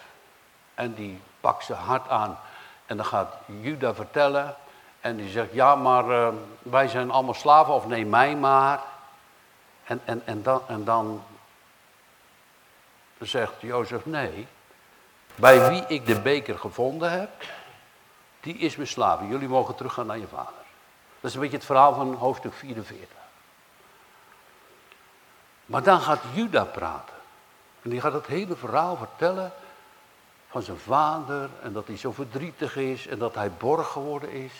En 0.73 0.93
die 0.93 1.21
pakt 1.39 1.65
ze 1.65 1.73
hard 1.73 2.09
aan. 2.09 2.39
En 2.85 2.97
dan 2.97 3.05
gaat 3.05 3.33
Juda 3.45 3.93
vertellen. 3.93 4.55
En 4.99 5.15
die 5.15 5.29
zegt, 5.29 5.53
ja, 5.53 5.75
maar 5.75 6.09
uh, 6.09 6.27
wij 6.61 6.87
zijn 6.87 7.11
allemaal 7.11 7.33
slaven, 7.33 7.73
of 7.73 7.87
neem 7.87 8.09
mij 8.09 8.35
maar. 8.35 8.79
En, 9.83 10.01
en, 10.05 10.21
en, 10.25 10.43
dan, 10.43 10.61
en 10.67 10.83
dan 10.83 11.23
zegt 13.19 13.53
Jozef, 13.59 14.05
nee. 14.05 14.47
Bij 15.35 15.69
wie 15.69 15.83
ik 15.87 16.05
de 16.05 16.21
beker 16.21 16.59
gevonden 16.59 17.11
heb, 17.11 17.29
die 18.39 18.57
is 18.57 18.75
mijn 18.75 18.87
slaaf. 18.87 19.19
Jullie 19.29 19.47
mogen 19.47 19.75
teruggaan 19.75 20.05
naar 20.05 20.17
je 20.17 20.27
vader. 20.27 20.67
Dat 21.19 21.29
is 21.29 21.33
een 21.33 21.41
beetje 21.41 21.57
het 21.57 21.65
verhaal 21.65 21.93
van 21.93 22.13
hoofdstuk 22.13 22.53
44. 22.53 23.17
Maar 25.65 25.83
dan 25.83 26.01
gaat 26.01 26.21
Juda 26.33 26.63
praten. 26.63 27.15
En 27.81 27.89
die 27.89 28.01
gaat 28.01 28.13
het 28.13 28.25
hele 28.25 28.55
verhaal 28.55 28.97
vertellen 28.97 29.51
van 30.49 30.61
zijn 30.61 30.77
vader 30.77 31.49
en 31.61 31.73
dat 31.73 31.87
hij 31.87 31.97
zo 31.97 32.11
verdrietig 32.11 32.75
is 32.75 33.07
en 33.07 33.17
dat 33.17 33.35
hij 33.35 33.51
borg 33.51 33.87
geworden 33.87 34.31
is. 34.31 34.53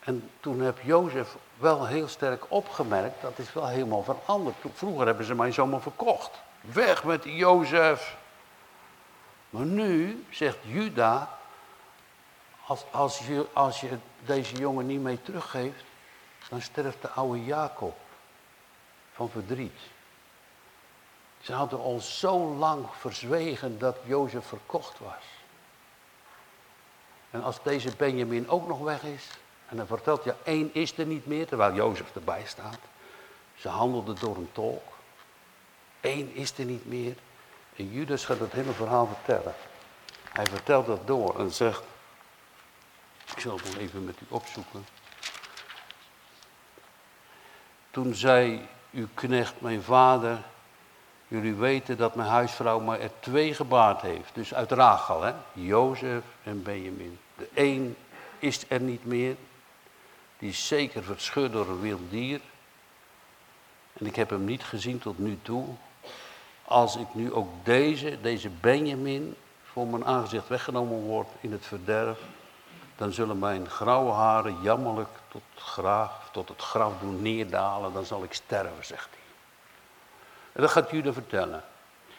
En 0.00 0.30
toen 0.40 0.60
heb 0.60 0.78
Jozef 0.82 1.36
wel 1.56 1.86
heel 1.86 2.08
sterk 2.08 2.44
opgemerkt, 2.48 3.22
dat 3.22 3.38
is 3.38 3.52
wel 3.52 3.66
helemaal 3.66 4.02
veranderd. 4.02 4.56
Vroeger 4.74 5.06
hebben 5.06 5.26
ze 5.26 5.34
mij 5.34 5.52
zomaar 5.52 5.80
verkocht. 5.80 6.30
Weg 6.60 7.04
met 7.04 7.24
Jozef. 7.24 8.16
Maar 9.50 9.64
nu 9.64 10.24
zegt 10.30 10.58
Juda, 10.62 11.33
als, 12.66 12.84
als, 12.90 13.18
je, 13.18 13.46
je 13.80 13.98
deze 14.24 14.56
jongen 14.56 14.86
niet 14.86 15.00
mee 15.00 15.22
teruggeeft, 15.22 15.84
dan 16.48 16.60
sterft 16.60 17.02
de 17.02 17.08
oude 17.08 17.44
Jacob 17.44 17.96
van 19.12 19.30
verdriet. 19.30 19.80
Ze 21.40 21.52
hadden 21.52 21.78
al 21.78 22.00
zo 22.00 22.54
lang 22.54 22.86
verzwegen 22.98 23.78
dat 23.78 23.96
Jozef 24.04 24.46
verkocht 24.46 24.98
was. 24.98 25.24
En 27.30 27.42
als 27.42 27.62
deze 27.62 27.96
Benjamin 27.96 28.48
ook 28.48 28.68
nog 28.68 28.78
weg 28.78 29.02
is, 29.02 29.28
en 29.68 29.76
dan 29.76 29.86
vertelt 29.86 30.24
ja, 30.24 30.36
één 30.42 30.74
is 30.74 30.98
er 30.98 31.06
niet 31.06 31.26
meer, 31.26 31.46
terwijl 31.46 31.74
Jozef 31.74 32.14
erbij 32.14 32.42
staat. 32.46 32.78
Ze 33.56 33.68
handelden 33.68 34.16
door 34.20 34.36
een 34.36 34.50
tolk. 34.52 34.92
Eén 36.00 36.34
is 36.34 36.58
er 36.58 36.64
niet 36.64 36.86
meer. 36.86 37.16
En 37.76 37.90
Judas 37.90 38.24
gaat 38.24 38.38
het 38.38 38.52
hele 38.52 38.72
verhaal 38.72 39.06
vertellen. 39.06 39.54
Hij 40.32 40.46
vertelt 40.46 40.86
dat 40.86 41.06
door 41.06 41.38
en 41.38 41.50
zegt, 41.50 41.82
zal 43.44 43.56
het 43.56 43.76
even 43.76 44.04
met 44.04 44.20
u 44.20 44.24
opzoeken. 44.28 44.86
Toen 47.90 48.14
zei 48.14 48.66
uw 48.92 49.06
knecht, 49.14 49.60
mijn 49.60 49.82
vader, 49.82 50.38
jullie 51.28 51.54
weten 51.54 51.96
dat 51.96 52.14
mijn 52.14 52.28
huisvrouw 52.28 52.80
maar 52.80 53.00
er 53.00 53.10
twee 53.20 53.54
gebaard 53.54 54.00
heeft. 54.00 54.34
Dus 54.34 54.54
uit 54.54 54.72
Rachel, 54.72 55.22
hè? 55.22 55.32
Jozef 55.52 56.24
en 56.42 56.62
Benjamin. 56.62 57.18
De 57.36 57.48
een 57.54 57.96
is 58.38 58.64
er 58.68 58.80
niet 58.80 59.04
meer. 59.04 59.36
Die 60.38 60.48
is 60.48 60.66
zeker 60.66 61.02
verscheurd 61.02 61.52
door 61.52 61.68
een 61.68 61.80
wild 61.80 62.10
dier. 62.10 62.40
En 63.92 64.06
ik 64.06 64.16
heb 64.16 64.30
hem 64.30 64.44
niet 64.44 64.64
gezien 64.64 64.98
tot 64.98 65.18
nu 65.18 65.38
toe. 65.42 65.66
Als 66.64 66.96
ik 66.96 67.14
nu 67.14 67.32
ook 67.32 67.48
deze, 67.64 68.18
deze 68.20 68.50
Benjamin, 68.50 69.34
voor 69.62 69.86
mijn 69.86 70.04
aangezicht 70.04 70.48
weggenomen 70.48 71.00
wordt 71.00 71.30
in 71.40 71.52
het 71.52 71.66
verderf, 71.66 72.18
dan 72.96 73.12
zullen 73.12 73.38
mijn 73.38 73.70
grauwe 73.70 74.12
haren 74.12 74.60
jammerlijk 74.62 75.08
tot, 75.28 75.42
graf, 75.54 76.28
tot 76.32 76.48
het 76.48 76.62
graf 76.62 76.92
doen 77.00 77.22
neerdalen, 77.22 77.92
dan 77.92 78.04
zal 78.04 78.22
ik 78.22 78.34
sterven, 78.34 78.84
zegt 78.84 79.08
hij. 79.10 79.22
En 80.52 80.60
dat 80.60 80.70
gaat 80.70 80.90
Juda 80.90 81.12
vertellen. 81.12 81.62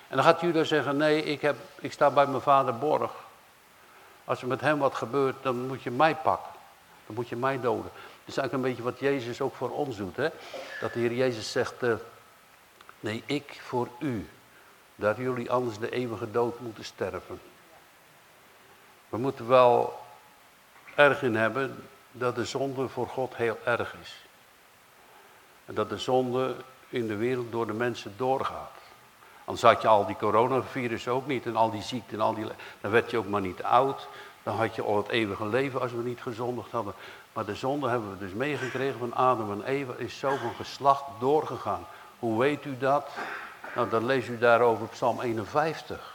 En 0.07 0.15
dan 0.15 0.23
gaat 0.23 0.41
Juda 0.41 0.63
zeggen, 0.63 0.97
nee, 0.97 1.23
ik, 1.23 1.41
heb, 1.41 1.55
ik 1.79 1.91
sta 1.91 2.09
bij 2.09 2.27
mijn 2.27 2.41
vader 2.41 2.77
borg. 2.77 3.11
Als 4.25 4.41
er 4.41 4.47
met 4.47 4.61
hem 4.61 4.79
wat 4.79 4.95
gebeurt, 4.95 5.35
dan 5.41 5.67
moet 5.67 5.81
je 5.81 5.91
mij 5.91 6.15
pakken. 6.15 6.51
Dan 7.05 7.15
moet 7.15 7.29
je 7.29 7.35
mij 7.35 7.59
doden. 7.59 7.91
Dat 7.93 8.35
is 8.35 8.37
eigenlijk 8.37 8.53
een 8.53 8.69
beetje 8.69 8.91
wat 8.91 8.99
Jezus 8.99 9.41
ook 9.41 9.55
voor 9.55 9.69
ons 9.69 9.97
doet. 9.97 10.15
Hè? 10.15 10.29
Dat 10.79 10.93
de 10.93 10.99
Heer 10.99 11.13
Jezus 11.13 11.51
zegt, 11.51 11.83
uh, 11.83 11.93
nee, 12.99 13.23
ik 13.25 13.61
voor 13.63 13.87
u. 13.99 14.29
Dat 14.95 15.17
jullie 15.17 15.51
anders 15.51 15.77
de 15.79 15.89
eeuwige 15.89 16.31
dood 16.31 16.59
moeten 16.59 16.85
sterven. 16.85 17.41
We 19.09 19.17
moeten 19.17 19.47
wel 19.47 20.04
erg 20.95 21.21
in 21.21 21.35
hebben 21.35 21.83
dat 22.11 22.35
de 22.35 22.45
zonde 22.45 22.87
voor 22.87 23.07
God 23.07 23.35
heel 23.35 23.57
erg 23.63 23.95
is. 24.01 24.25
En 25.65 25.73
dat 25.73 25.89
de 25.89 25.97
zonde 25.97 26.55
in 26.89 27.07
de 27.07 27.15
wereld 27.15 27.51
door 27.51 27.67
de 27.67 27.73
mensen 27.73 28.13
doorgaat. 28.17 28.71
Anders 29.45 29.61
had 29.61 29.81
je 29.81 29.87
al 29.87 30.05
die 30.05 30.15
coronavirus 30.15 31.07
ook 31.07 31.27
niet 31.27 31.45
en 31.45 31.55
al 31.55 31.71
die 31.71 31.81
ziekten 31.81 32.17
en 32.17 32.23
al 32.23 32.33
die... 32.33 32.45
Dan 32.81 32.91
werd 32.91 33.11
je 33.11 33.17
ook 33.17 33.27
maar 33.27 33.41
niet 33.41 33.63
oud. 33.63 34.07
Dan 34.43 34.55
had 34.55 34.75
je 34.75 34.81
al 34.81 34.97
het 34.97 35.07
eeuwige 35.07 35.47
leven 35.47 35.81
als 35.81 35.91
we 35.91 36.01
niet 36.01 36.21
gezondigd 36.21 36.71
hadden. 36.71 36.93
Maar 37.33 37.45
de 37.45 37.55
zonde 37.55 37.89
hebben 37.89 38.09
we 38.09 38.17
dus 38.17 38.33
meegekregen 38.33 38.99
van 38.99 39.13
Adam 39.13 39.51
en 39.51 39.63
Eva 39.63 39.93
is 39.97 40.19
zo 40.19 40.35
van 40.35 40.53
geslacht 40.55 41.03
doorgegaan. 41.19 41.85
Hoe 42.19 42.39
weet 42.39 42.65
u 42.65 42.77
dat? 42.77 43.09
Nou, 43.75 43.89
dan 43.89 44.05
lees 44.05 44.27
u 44.27 44.37
daarover 44.37 44.87
Psalm 44.87 45.21
51. 45.21 46.14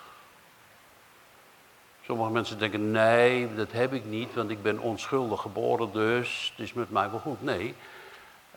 Sommige 2.11 2.31
mensen 2.31 2.59
denken, 2.59 2.90
nee, 2.90 3.55
dat 3.55 3.73
heb 3.73 3.93
ik 3.93 4.05
niet, 4.05 4.35
want 4.35 4.50
ik 4.50 4.62
ben 4.62 4.79
onschuldig 4.79 5.40
geboren, 5.40 5.93
dus 5.93 6.52
het 6.57 6.67
is 6.67 6.73
met 6.73 6.90
mij 6.90 7.11
wel 7.11 7.19
goed. 7.19 7.43
Nee, 7.43 7.75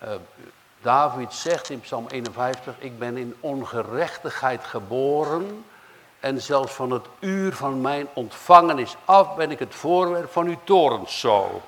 uh, 0.04 0.10
David 0.82 1.34
zegt 1.34 1.70
in 1.70 1.80
Psalm 1.80 2.08
51, 2.08 2.76
ik 2.80 3.00
ben 3.00 3.18
in 3.18 3.36
ongerechtigheid 3.40 4.64
geboren 4.64 5.66
en 6.20 6.42
zelfs 6.42 6.74
van 6.74 6.92
het 6.92 7.06
uur 7.20 7.54
van 7.56 7.82
mijn 7.82 8.08
ontvangenis 8.14 8.96
af 9.06 9.36
ben 9.36 9.52
ik 9.52 9.60
het 9.60 9.76
voorwerp 9.76 10.32
van 10.32 10.48
uw 10.48 10.60
torens 10.64 11.20
zo. 11.20 11.62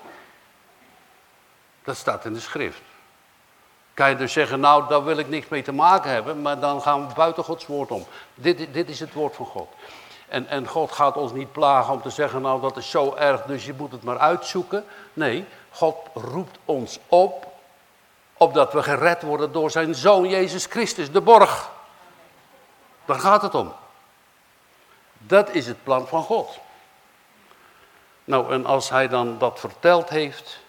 Dat 1.84 1.98
staat 1.98 2.26
in 2.26 2.34
de 2.34 2.40
schrift. 2.40 2.82
Kan 3.94 4.10
je 4.10 4.16
dus 4.16 4.34
zeggen, 4.34 4.60
nou 4.60 4.88
daar 4.88 5.04
wil 5.04 5.18
ik 5.18 5.30
niks 5.30 5.48
mee 5.48 5.64
te 5.64 5.74
maken 5.74 6.12
hebben, 6.12 6.42
maar 6.42 6.60
dan 6.60 6.82
gaan 6.82 7.08
we 7.08 7.14
buiten 7.14 7.44
Gods 7.44 7.66
woord 7.66 7.92
om. 7.92 8.06
Dit, 8.34 8.74
dit 8.74 8.90
is 8.90 9.00
het 9.00 9.14
woord 9.14 9.36
van 9.36 9.46
God. 9.46 9.68
En, 10.28 10.48
en 10.48 10.68
God 10.68 10.92
gaat 10.92 11.18
ons 11.18 11.32
niet 11.32 11.52
plagen 11.52 11.94
om 11.94 12.02
te 12.02 12.10
zeggen, 12.10 12.42
nou 12.42 12.62
dat 12.62 12.78
is 12.78 12.90
zo 12.90 13.14
erg, 13.16 13.42
dus 13.44 13.66
je 13.66 13.74
moet 13.74 13.92
het 13.92 14.04
maar 14.04 14.20
uitzoeken. 14.20 14.86
Nee, 15.14 15.46
God 15.70 15.96
roept 16.14 16.58
ons 16.66 17.00
op, 17.08 17.48
opdat 18.38 18.74
we 18.74 18.84
gered 18.84 19.22
worden 19.22 19.52
door 19.52 19.72
zijn 19.72 19.96
Zoon 19.96 20.30
Jezus 20.30 20.66
Christus, 20.66 21.12
de 21.12 21.22
borg. 21.22 21.72
Daar 23.06 23.20
gaat 23.20 23.42
het 23.42 23.56
om. 23.56 23.74
Dat 25.18 25.50
is 25.50 25.68
het 25.68 25.84
plan 25.84 26.08
van 26.08 26.24
God. 26.24 26.60
Nou, 28.24 28.54
en 28.54 28.66
als 28.66 28.90
hij 28.90 29.08
dan 29.08 29.38
dat 29.38 29.60
verteld 29.60 30.10
heeft, 30.10 30.60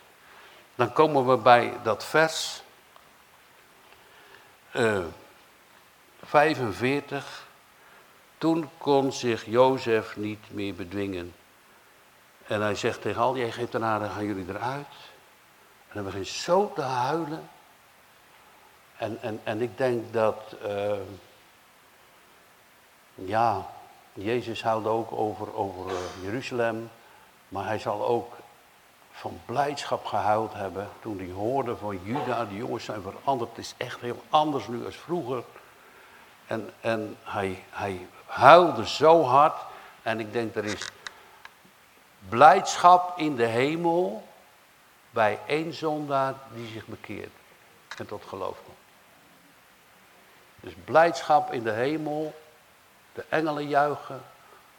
dan 0.74 0.92
komen 0.92 1.26
we 1.26 1.36
bij 1.36 1.72
dat 1.82 2.04
vers 2.04 2.62
uh, 4.72 4.96
eh, 4.96 5.04
45. 6.22 7.45
Toen 8.38 8.68
kon 8.78 9.12
zich 9.12 9.44
Jozef 9.44 10.16
niet 10.16 10.50
meer 10.50 10.74
bedwingen. 10.74 11.34
En 12.46 12.60
hij 12.60 12.74
zegt 12.74 13.02
tegen 13.02 13.22
al 13.22 13.32
die 13.32 13.44
Egyptenaren, 13.44 14.10
gaan 14.10 14.24
jullie 14.24 14.48
eruit. 14.48 14.86
En 15.88 15.94
dan 15.94 16.04
begint 16.04 16.26
zo 16.26 16.72
te 16.74 16.82
huilen. 16.82 17.48
En, 18.96 19.18
en, 19.20 19.40
en 19.44 19.62
ik 19.62 19.78
denk 19.78 20.12
dat, 20.12 20.56
uh, 20.66 20.92
ja, 23.14 23.66
Jezus 24.12 24.62
houdt 24.62 24.86
ook 24.86 25.12
over, 25.12 25.54
over 25.54 25.90
uh, 25.90 25.98
Jeruzalem. 26.22 26.90
Maar 27.48 27.66
hij 27.66 27.78
zal 27.78 28.06
ook 28.06 28.34
van 29.10 29.40
blijdschap 29.44 30.04
gehuild 30.04 30.54
hebben 30.54 30.88
toen 31.00 31.18
hij 31.18 31.30
hoorde 31.30 31.76
van 31.76 32.00
Juda, 32.02 32.44
die 32.44 32.58
jongens 32.58 32.84
zijn 32.84 33.02
veranderd. 33.02 33.50
Het 33.50 33.58
is 33.58 33.74
echt 33.76 34.00
heel 34.00 34.22
anders 34.30 34.68
nu 34.68 34.84
als 34.86 34.96
vroeger. 34.96 35.44
En, 36.46 36.70
en 36.80 37.16
hij, 37.22 37.64
hij 37.70 38.06
huilde 38.36 38.88
zo 38.88 39.22
hard. 39.22 39.56
En 40.02 40.20
ik 40.20 40.32
denk 40.32 40.54
er 40.54 40.64
is 40.64 40.88
blijdschap 42.28 43.18
in 43.18 43.36
de 43.36 43.46
hemel 43.46 44.26
bij 45.10 45.38
één 45.46 45.72
zondaar 45.72 46.34
die 46.54 46.68
zich 46.68 46.86
bekeert 46.86 47.32
en 47.96 48.06
tot 48.06 48.24
geloof 48.28 48.56
komt. 48.64 48.76
Dus 50.60 50.72
blijdschap 50.84 51.52
in 51.52 51.62
de 51.62 51.70
hemel, 51.70 52.34
de 53.12 53.24
engelen 53.28 53.68
juichen, 53.68 54.22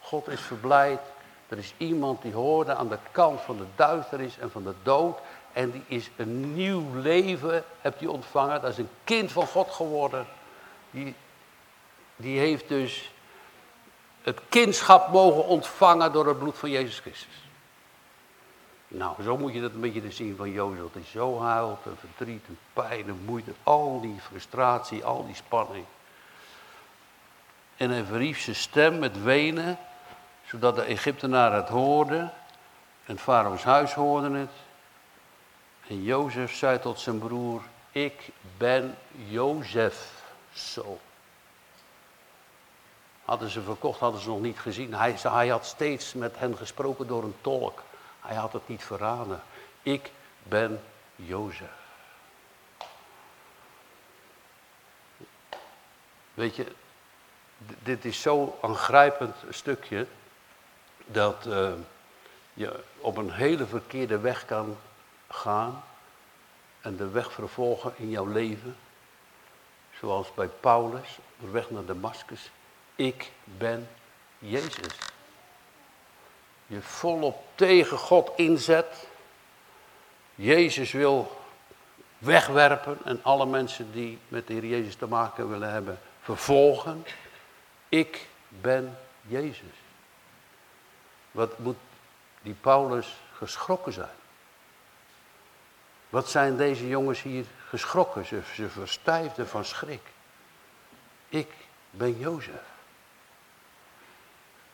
God 0.00 0.28
is 0.28 0.40
verblijd. 0.40 1.00
Er 1.48 1.58
is 1.58 1.74
iemand 1.76 2.22
die 2.22 2.32
hoorde 2.32 2.74
aan 2.74 2.88
de 2.88 2.98
kant 3.10 3.40
van 3.40 3.56
de 3.56 3.66
duisternis 3.76 4.38
en 4.38 4.50
van 4.50 4.64
de 4.64 4.74
dood. 4.82 5.18
En 5.52 5.70
die 5.70 5.84
is 5.86 6.10
een 6.16 6.54
nieuw 6.54 6.94
leven, 6.94 7.64
hebt 7.80 7.98
hij 7.98 8.08
ontvangen. 8.08 8.60
Dat 8.60 8.70
is 8.70 8.78
een 8.78 8.90
kind 9.04 9.32
van 9.32 9.46
God 9.46 9.70
geworden. 9.70 10.26
Die, 10.90 11.14
die 12.16 12.38
heeft 12.38 12.68
dus 12.68 13.12
het 14.22 14.40
kindschap 14.48 15.12
mogen 15.12 15.44
ontvangen 15.44 16.12
door 16.12 16.26
het 16.26 16.38
bloed 16.38 16.58
van 16.58 16.70
Jezus 16.70 16.98
Christus. 16.98 17.46
Nou, 18.88 19.22
zo 19.22 19.36
moet 19.36 19.52
je 19.52 19.60
dat 19.60 19.72
een 19.72 19.80
beetje 19.80 20.10
zien 20.10 20.36
van 20.36 20.50
Jozef. 20.50 20.92
Hij 20.92 21.02
zo 21.10 21.40
huilt 21.40 21.84
en 21.84 21.96
verdriet 22.00 22.44
en 22.46 22.58
pijn 22.72 23.08
en 23.08 23.20
moeite. 23.24 23.52
Al 23.62 24.00
die 24.00 24.20
frustratie, 24.20 25.04
al 25.04 25.26
die 25.26 25.34
spanning. 25.34 25.84
En 27.76 27.90
hij 27.90 28.04
verhief 28.04 28.40
zijn 28.40 28.56
stem 28.56 28.98
met 28.98 29.22
wenen, 29.22 29.78
zodat 30.46 30.74
de 30.74 30.82
Egyptenaren 30.82 31.56
het 31.56 31.68
hoorden. 31.68 32.32
En 33.04 33.18
Farao's 33.18 33.62
huis 33.62 33.92
hoorde 33.92 34.38
het. 34.38 34.50
En 35.88 36.02
Jozef 36.02 36.54
zei 36.54 36.78
tot 36.78 37.00
zijn 37.00 37.18
broer, 37.18 37.62
ik 37.92 38.30
ben 38.56 38.96
Jozef 39.28 40.22
zo. 40.52 40.98
Hadden 43.28 43.50
ze 43.50 43.62
verkocht, 43.62 44.00
hadden 44.00 44.20
ze 44.20 44.28
nog 44.28 44.40
niet 44.40 44.58
gezien. 44.58 44.94
Hij, 44.94 45.16
hij 45.22 45.48
had 45.48 45.66
steeds 45.66 46.12
met 46.12 46.38
hen 46.38 46.56
gesproken 46.56 47.06
door 47.06 47.22
een 47.22 47.36
tolk. 47.40 47.82
Hij 48.20 48.36
had 48.36 48.52
het 48.52 48.68
niet 48.68 48.84
verraden. 48.84 49.42
Ik 49.82 50.10
ben 50.42 50.80
Jozef. 51.16 51.70
Weet 56.34 56.56
je, 56.56 56.66
dit 57.58 58.04
is 58.04 58.20
zo 58.20 58.58
aangrijpend 58.62 59.36
stukje 59.50 60.06
dat 61.06 61.46
uh, 61.46 61.72
je 62.54 62.84
op 62.98 63.16
een 63.16 63.32
hele 63.32 63.66
verkeerde 63.66 64.18
weg 64.18 64.44
kan 64.44 64.76
gaan 65.28 65.84
en 66.80 66.96
de 66.96 67.08
weg 67.08 67.32
vervolgen 67.32 67.92
in 67.96 68.10
jouw 68.10 68.26
leven. 68.26 68.76
Zoals 69.98 70.34
bij 70.34 70.48
Paulus, 70.60 71.18
de 71.40 71.50
weg 71.50 71.70
naar 71.70 71.84
Damascus. 71.84 72.50
Ik 72.98 73.30
ben 73.44 73.88
Jezus. 74.38 74.98
Je 76.66 76.82
volop 76.82 77.44
tegen 77.54 77.98
God 77.98 78.30
inzet. 78.36 79.06
Jezus 80.34 80.92
wil 80.92 81.40
wegwerpen 82.18 82.98
en 83.04 83.20
alle 83.22 83.46
mensen 83.46 83.92
die 83.92 84.18
met 84.28 84.46
de 84.46 84.52
Heer 84.52 84.64
Jezus 84.64 84.94
te 84.94 85.06
maken 85.06 85.48
willen 85.48 85.72
hebben, 85.72 86.00
vervolgen. 86.20 87.04
Ik 87.88 88.26
ben 88.48 88.98
Jezus. 89.22 89.76
Wat 91.30 91.58
moet 91.58 91.78
die 92.42 92.56
Paulus 92.60 93.16
geschrokken 93.32 93.92
zijn? 93.92 94.16
Wat 96.08 96.30
zijn 96.30 96.56
deze 96.56 96.88
jongens 96.88 97.22
hier 97.22 97.44
geschrokken? 97.68 98.26
Ze, 98.26 98.40
ze 98.54 98.68
verstijfden 98.68 99.48
van 99.48 99.64
schrik. 99.64 100.02
Ik 101.28 101.50
ben 101.90 102.18
Jozef. 102.18 102.76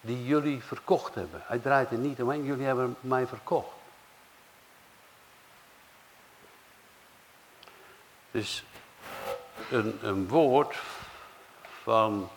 Die 0.04 0.24
jullie 0.24 0.62
verkocht 0.62 1.14
hebben. 1.14 1.42
Hij 1.44 1.58
draait 1.58 1.90
er 1.90 1.98
niet 1.98 2.22
omheen, 2.22 2.44
jullie 2.44 2.66
hebben 2.66 2.96
mij 3.00 3.26
verkocht. 3.26 3.72
Dus 8.30 8.64
een, 9.70 9.98
een 10.02 10.28
woord 10.28 10.76
van 11.82 12.30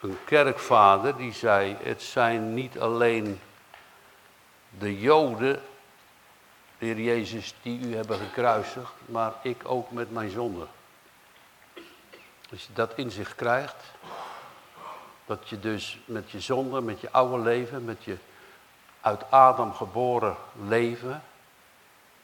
een 0.00 0.18
kerkvader 0.24 1.16
die 1.16 1.32
zei, 1.32 1.76
het 1.82 2.02
zijn 2.02 2.54
niet 2.54 2.78
alleen 2.78 3.40
de 4.78 5.00
Joden, 5.00 5.62
de 6.78 6.86
Heer 6.86 7.00
Jezus, 7.00 7.54
die 7.62 7.80
u 7.80 7.96
hebben 7.96 8.18
gekruisigd, 8.18 8.92
maar 9.06 9.32
ik 9.42 9.62
ook 9.64 9.90
met 9.90 10.10
mijn 10.12 10.30
zonde. 10.30 10.66
Als 12.50 12.62
je 12.62 12.72
dat 12.72 12.92
in 12.94 13.10
zich 13.10 13.34
krijgt, 13.34 13.84
dat 15.28 15.48
je 15.48 15.60
dus 15.60 15.98
met 16.04 16.30
je 16.30 16.40
zonde, 16.40 16.80
met 16.80 17.00
je 17.00 17.10
oude 17.10 17.38
leven, 17.42 17.84
met 17.84 18.04
je 18.04 18.16
uit 19.00 19.30
Adam 19.30 19.74
geboren 19.74 20.36
leven, 20.68 21.22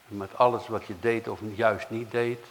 met 0.08 0.38
alles 0.38 0.68
wat 0.68 0.84
je 0.84 1.00
deed 1.00 1.28
of 1.28 1.40
juist 1.54 1.90
niet 1.90 2.10
deed, 2.10 2.46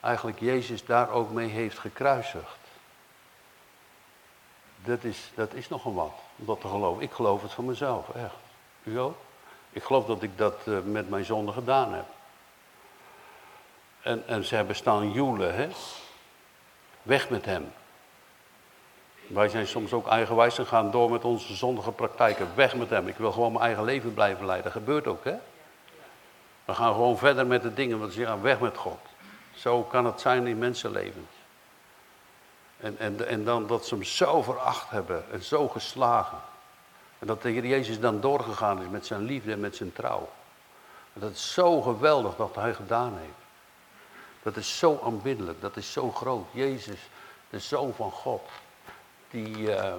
eigenlijk 0.00 0.40
Jezus 0.40 0.84
daar 0.84 1.10
ook 1.10 1.30
mee 1.30 1.48
heeft 1.48 1.78
gekruisigd. 1.78 2.58
Dat 4.84 5.04
is, 5.04 5.30
dat 5.34 5.54
is 5.54 5.68
nogal 5.68 5.94
wat, 5.94 6.12
om 6.36 6.46
dat 6.46 6.60
te 6.60 6.68
geloven. 6.68 7.02
Ik 7.02 7.12
geloof 7.12 7.42
het 7.42 7.52
van 7.52 7.64
mezelf, 7.64 8.14
echt. 8.14 8.34
U? 8.82 9.00
Ik 9.70 9.82
geloof 9.82 10.06
dat 10.06 10.22
ik 10.22 10.38
dat 10.38 10.60
uh, 10.64 10.78
met 10.80 11.10
mijn 11.10 11.24
zonde 11.24 11.52
gedaan 11.52 11.92
heb. 11.92 12.06
En, 14.02 14.26
en 14.26 14.44
ze 14.44 14.54
hebben 14.54 14.76
staan 14.76 15.12
joelen, 15.12 15.54
hè. 15.54 15.68
Weg 17.02 17.30
met 17.30 17.44
hem. 17.44 17.72
Wij 19.26 19.48
zijn 19.48 19.66
soms 19.66 19.92
ook 19.92 20.06
eigenwijs 20.06 20.58
en 20.58 20.66
gaan 20.66 20.90
door 20.90 21.10
met 21.10 21.24
onze 21.24 21.54
zondige 21.54 21.92
praktijken. 21.92 22.48
Weg 22.54 22.74
met 22.74 22.90
hem. 22.90 23.08
Ik 23.08 23.16
wil 23.16 23.32
gewoon 23.32 23.52
mijn 23.52 23.64
eigen 23.64 23.84
leven 23.84 24.14
blijven 24.14 24.46
leiden. 24.46 24.72
Dat 24.72 24.82
gebeurt 24.82 25.06
ook, 25.06 25.24
hè. 25.24 25.34
We 26.64 26.74
gaan 26.74 26.92
gewoon 26.92 27.18
verder 27.18 27.46
met 27.46 27.62
de 27.62 27.74
dingen, 27.74 27.98
want 27.98 28.12
ze 28.12 28.26
gaan 28.26 28.42
weg 28.42 28.60
met 28.60 28.76
God. 28.76 28.98
Zo 29.54 29.82
kan 29.82 30.04
het 30.04 30.20
zijn 30.20 30.46
in 30.46 30.58
mensenlevens. 30.58 31.32
En, 32.76 32.98
en, 32.98 33.28
en 33.28 33.44
dan 33.44 33.66
dat 33.66 33.86
ze 33.86 33.94
hem 33.94 34.04
zo 34.04 34.42
veracht 34.42 34.90
hebben 34.90 35.24
en 35.32 35.42
zo 35.42 35.68
geslagen. 35.68 36.38
En 37.18 37.26
dat 37.26 37.42
de 37.42 37.52
Jezus 37.52 38.00
dan 38.00 38.20
doorgegaan 38.20 38.82
is 38.82 38.88
met 38.88 39.06
zijn 39.06 39.22
liefde 39.22 39.52
en 39.52 39.60
met 39.60 39.76
zijn 39.76 39.92
trouw. 39.92 40.28
Dat 41.12 41.30
is 41.30 41.52
zo 41.52 41.82
geweldig 41.82 42.36
wat 42.36 42.54
hij 42.54 42.74
gedaan 42.74 43.12
heeft. 43.18 43.44
Dat 44.42 44.56
is 44.56 44.78
zo 44.78 45.00
aanbiddelijk, 45.04 45.60
dat 45.60 45.76
is 45.76 45.92
zo 45.92 46.10
groot. 46.10 46.46
Jezus, 46.50 46.98
de 47.50 47.58
Zoon 47.58 47.94
van 47.94 48.10
God, 48.10 48.42
die 49.34 49.56
uh, 49.56 49.94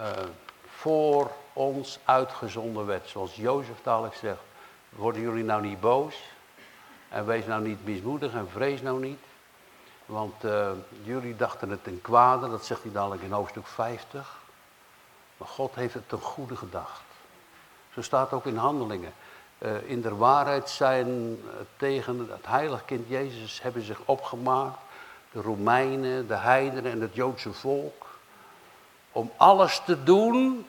uh, 0.00 0.06
voor 0.66 1.30
ons 1.52 1.98
uitgezonden 2.04 2.86
werd. 2.86 3.08
Zoals 3.08 3.34
Jozef 3.34 3.76
dadelijk 3.82 4.14
zegt, 4.14 4.40
worden 4.88 5.22
jullie 5.22 5.44
nou 5.44 5.62
niet 5.62 5.80
boos? 5.80 6.22
En 7.08 7.26
wees 7.26 7.46
nou 7.46 7.62
niet 7.62 7.84
mismoedig 7.84 8.32
en 8.32 8.50
vrees 8.50 8.82
nou 8.82 9.00
niet. 9.00 9.20
Want 10.06 10.44
uh, 10.44 10.70
jullie 11.02 11.36
dachten 11.36 11.70
het 11.70 11.84
ten 11.84 12.00
kwade, 12.00 12.50
dat 12.50 12.64
zegt 12.64 12.82
hij 12.82 12.92
dadelijk 12.92 13.22
in 13.22 13.32
hoofdstuk 13.32 13.66
50. 13.66 14.38
Maar 15.36 15.48
God 15.48 15.74
heeft 15.74 15.94
het 15.94 16.08
ten 16.08 16.20
goede 16.20 16.56
gedacht. 16.56 17.02
Zo 17.94 18.02
staat 18.02 18.32
ook 18.32 18.46
in 18.46 18.56
handelingen. 18.56 19.12
Uh, 19.58 19.90
in 19.90 20.00
der 20.00 20.16
waarheid 20.16 20.70
zijn 20.70 21.40
tegen 21.76 22.28
het 22.30 22.46
heilig 22.46 22.84
kind 22.84 23.08
Jezus 23.08 23.62
hebben 23.62 23.82
zich 23.82 24.00
opgemaakt. 24.04 24.78
De 25.34 25.40
Romeinen, 25.40 26.26
de 26.26 26.36
heidenen 26.36 26.92
en 26.92 27.00
het 27.00 27.14
Joodse 27.14 27.52
volk. 27.52 28.06
Om 29.12 29.32
alles 29.36 29.80
te 29.84 30.02
doen 30.02 30.66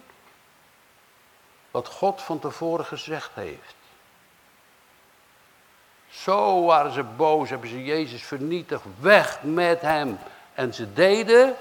wat 1.71 1.87
God 1.87 2.21
van 2.21 2.39
tevoren 2.39 2.85
gezegd 2.85 3.31
heeft. 3.33 3.75
Zo 6.09 6.65
waren 6.65 6.91
ze 6.91 7.03
boos, 7.03 7.49
hebben 7.49 7.69
ze 7.69 7.83
Jezus 7.83 8.23
vernietigd, 8.23 8.83
weg 8.99 9.43
met 9.43 9.81
hem. 9.81 10.17
En 10.53 10.73
ze 10.73 10.93
deden, 10.93 11.55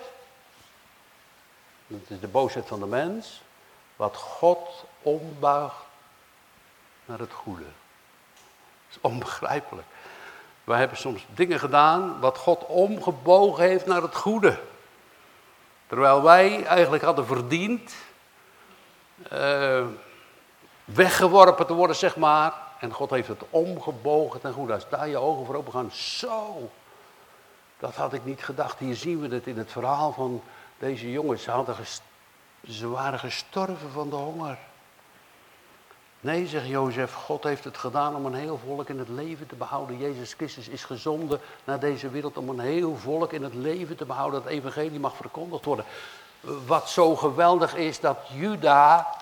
het 1.87 2.11
is 2.11 2.21
de 2.21 2.29
boosheid 2.29 2.67
van 2.67 2.81
de 2.81 2.87
mens, 2.87 3.43
wat 3.97 4.17
God 4.17 4.85
ombuigt 5.03 5.85
naar 7.05 7.19
het 7.19 7.33
goede. 7.33 7.63
Dat 7.63 8.91
is 8.91 8.99
onbegrijpelijk. 9.01 9.87
Wij 10.65 10.79
hebben 10.79 10.97
soms 10.97 11.27
dingen 11.35 11.59
gedaan 11.59 12.21
wat 12.21 12.39
God 12.39 12.67
omgebogen 12.67 13.65
heeft 13.65 13.87
naar 13.87 14.03
het 14.03 14.15
goede. 14.15 14.59
Terwijl 15.87 16.23
wij 16.23 16.65
eigenlijk 16.65 17.03
hadden 17.03 17.27
verdiend 17.27 17.95
uh, 19.33 19.85
weggeworpen 20.85 21.67
te 21.67 21.75
worden, 21.75 21.97
zeg 21.97 22.17
maar, 22.17 22.55
en 22.81 22.93
God 22.93 23.11
heeft 23.11 23.29
het 23.29 23.43
omgebogen 23.51 24.41
ten 24.41 24.53
goede. 24.53 24.73
Als 24.73 24.89
daar 24.89 25.09
je 25.09 25.19
ogen 25.19 25.47
voor 25.47 25.55
open 25.55 25.73
gaan, 25.73 25.91
zo. 25.93 26.71
Dat 27.79 27.95
had 27.95 28.13
ik 28.13 28.25
niet 28.25 28.45
gedacht. 28.45 28.79
Hier 28.79 28.97
zien 28.97 29.21
we 29.21 29.35
het 29.35 29.47
in 29.47 29.59
het 29.59 29.73
verhaal 29.73 30.13
van 30.13 30.43
deze 30.79 31.11
jongens. 31.11 31.43
Ze, 31.43 31.51
hadden 31.51 31.77
ze 32.69 32.89
waren 32.89 33.19
gestorven 33.19 33.91
van 33.91 34.11
de 34.11 34.17
honger. 34.17 34.59
Nee, 36.25 36.47
zegt 36.47 36.67
Jozef, 36.67 37.13
God 37.13 37.45
heeft 37.45 37.65
het 37.65 37.79
gedaan 37.79 38.17
om 38.17 38.27
een 38.27 38.35
heel 38.35 38.61
volk 38.67 38.89
in 38.89 38.99
het 38.99 39.09
leven 39.09 39.47
te 39.47 39.55
behouden. 39.55 39.99
Jezus 39.99 40.33
Christus 40.33 40.69
is 40.69 40.85
gezonden 40.85 41.41
naar 41.65 41.81
deze 41.81 42.09
wereld 42.09 42.37
om 42.37 42.49
een 42.49 42.59
heel 42.59 42.97
volk 42.97 43.33
in 43.33 43.43
het 43.43 43.55
leven 43.55 43.97
te 43.97 44.05
behouden. 44.05 44.43
Dat 44.43 44.53
evangelie 44.53 45.01
mag 45.01 45.17
verkondigd 45.17 45.65
worden. 45.65 45.85
Wat 46.67 46.91
zo 46.91 47.17
geweldig 47.17 47.75
is 47.75 48.01
dat 48.01 48.19
Juda 48.33 49.15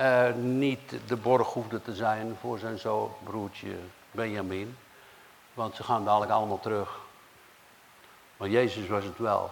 uh, 0.00 0.34
niet 0.34 0.94
de 1.06 1.16
borg 1.16 1.48
hoefde 1.52 1.82
te 1.82 1.94
zijn 1.94 2.36
voor 2.40 2.58
zijn 2.58 2.78
zo 2.78 3.16
broertje 3.24 3.76
Benjamin. 4.10 4.76
Want 5.54 5.76
ze 5.76 5.82
gaan 5.82 6.04
dadelijk 6.04 6.32
allemaal 6.32 6.60
terug. 6.60 6.98
Maar 8.36 8.48
Jezus 8.48 8.88
was 8.88 9.04
het 9.04 9.18
wel. 9.18 9.50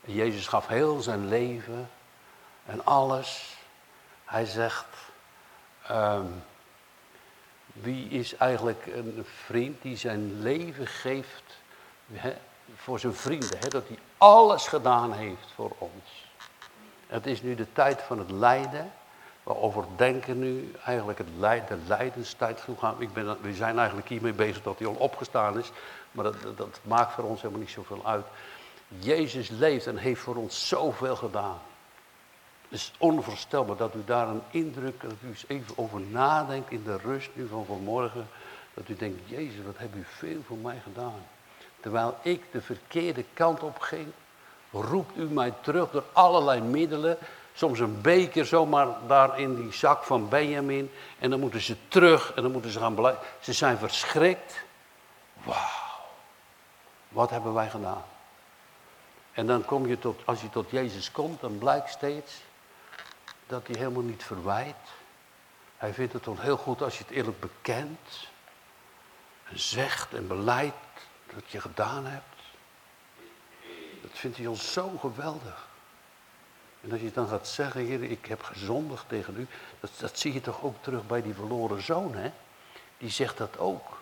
Jezus 0.00 0.46
gaf 0.46 0.66
heel 0.66 1.00
zijn 1.00 1.28
leven 1.28 1.90
en 2.66 2.84
alles. 2.84 3.56
Hij 4.24 4.44
zegt, 4.44 5.11
ehm, 5.86 6.26
wie 7.72 8.08
is 8.08 8.36
eigenlijk 8.36 8.86
een 8.86 9.26
vriend 9.44 9.82
die 9.82 9.96
zijn 9.96 10.42
leven 10.42 10.86
geeft 10.86 11.60
voor 12.76 12.98
zijn 12.98 13.14
vrienden? 13.14 13.70
dat 13.70 13.88
hij 13.88 13.98
alles 14.18 14.66
gedaan 14.66 15.12
heeft 15.12 15.52
voor 15.54 15.72
ons. 15.78 16.30
Het 17.06 17.26
is 17.26 17.42
nu 17.42 17.54
de 17.54 17.72
tijd 17.72 18.02
van 18.02 18.18
het 18.18 18.30
lijden. 18.30 18.92
We 19.42 19.56
overdenken 19.56 20.38
nu 20.38 20.74
eigenlijk 20.84 21.18
het 21.18 21.28
lijden, 21.38 21.68
de 21.68 21.86
lijdenstijd. 21.86 22.64
Ik 22.98 23.12
ben, 23.12 23.36
we 23.40 23.54
zijn 23.54 23.78
eigenlijk 23.78 24.08
hiermee 24.08 24.32
bezig 24.32 24.62
dat 24.62 24.78
hij 24.78 24.88
al 24.88 24.94
opgestaan 24.94 25.58
is. 25.58 25.70
Maar 26.12 26.24
dat, 26.24 26.56
dat, 26.56 26.80
maakt 26.82 27.12
voor 27.12 27.24
ons 27.24 27.40
helemaal 27.40 27.62
niet 27.62 27.70
zoveel 27.70 28.00
uit. 28.04 28.26
Jezus 28.88 29.48
leeft 29.48 29.86
en 29.86 29.96
heeft 29.96 30.20
voor 30.20 30.36
ons 30.36 30.68
zoveel 30.68 31.16
gedaan. 31.16 31.58
Is 32.72 32.92
onvoorstelbaar 32.98 33.76
dat 33.76 33.94
u 33.94 34.04
daar 34.04 34.28
een 34.28 34.42
indruk, 34.50 35.00
dat 35.00 35.12
u 35.24 35.28
eens 35.28 35.44
even 35.48 35.78
over 35.78 36.00
nadenkt 36.00 36.70
in 36.70 36.82
de 36.84 36.96
rust 36.96 37.30
nu 37.32 37.46
van 37.46 37.64
vanmorgen. 37.66 38.28
Dat 38.74 38.88
u 38.88 38.96
denkt, 38.96 39.28
Jezus, 39.28 39.64
wat 39.64 39.78
hebt 39.78 39.96
u 39.96 40.04
veel 40.06 40.40
voor 40.46 40.56
mij 40.56 40.80
gedaan. 40.82 41.26
Terwijl 41.80 42.16
ik 42.22 42.42
de 42.52 42.62
verkeerde 42.62 43.24
kant 43.34 43.62
op 43.62 43.78
ging, 43.78 44.06
roept 44.70 45.16
u 45.16 45.22
mij 45.22 45.52
terug 45.60 45.90
door 45.90 46.04
allerlei 46.12 46.60
middelen. 46.60 47.18
Soms 47.54 47.78
een 47.78 48.00
beker 48.00 48.46
zomaar 48.46 48.88
daar 49.06 49.40
in 49.40 49.54
die 49.54 49.72
zak 49.72 50.02
van 50.02 50.28
Benjamin. 50.28 50.90
En 51.18 51.30
dan 51.30 51.40
moeten 51.40 51.60
ze 51.60 51.76
terug 51.88 52.32
en 52.34 52.42
dan 52.42 52.52
moeten 52.52 52.70
ze 52.70 52.78
gaan 52.78 52.94
blijven. 52.94 53.22
Ze 53.40 53.52
zijn 53.52 53.78
verschrikt. 53.78 54.64
Wauw, 55.42 55.56
wat 57.08 57.30
hebben 57.30 57.54
wij 57.54 57.70
gedaan? 57.70 58.04
En 59.32 59.46
dan 59.46 59.64
kom 59.64 59.86
je 59.86 59.98
tot, 59.98 60.20
als 60.24 60.40
je 60.40 60.50
tot 60.50 60.70
Jezus 60.70 61.10
komt, 61.10 61.40
dan 61.40 61.58
blijkt 61.58 61.90
steeds 61.90 62.40
dat 63.46 63.66
hij 63.66 63.76
helemaal 63.76 64.02
niet 64.02 64.24
verwijt. 64.24 64.76
Hij 65.76 65.94
vindt 65.94 66.12
het 66.12 66.24
dan 66.24 66.38
heel 66.40 66.56
goed 66.56 66.82
als 66.82 66.98
je 66.98 67.04
het 67.04 67.12
eerlijk 67.12 67.40
bekent. 67.40 68.28
En 69.48 69.58
zegt 69.58 70.14
en 70.14 70.26
beleidt 70.26 70.74
dat 71.34 71.50
je 71.50 71.60
gedaan 71.60 72.06
hebt. 72.06 72.24
Dat 74.02 74.10
vindt 74.12 74.36
hij 74.36 74.46
ons 74.46 74.72
zo 74.72 74.88
geweldig. 74.88 75.70
En 76.80 76.92
als 76.92 77.00
je 77.00 77.12
dan 77.12 77.28
gaat 77.28 77.48
zeggen, 77.48 77.80
Heer, 77.80 78.02
ik 78.02 78.26
heb 78.26 78.42
gezondigd 78.42 79.08
tegen 79.08 79.36
u. 79.36 79.46
Dat, 79.80 79.90
dat 79.98 80.18
zie 80.18 80.32
je 80.32 80.40
toch 80.40 80.62
ook 80.62 80.76
terug 80.80 81.06
bij 81.06 81.22
die 81.22 81.34
verloren 81.34 81.82
zoon, 81.82 82.14
hè? 82.14 82.30
Die 82.98 83.10
zegt 83.10 83.38
dat 83.38 83.58
ook. 83.58 84.00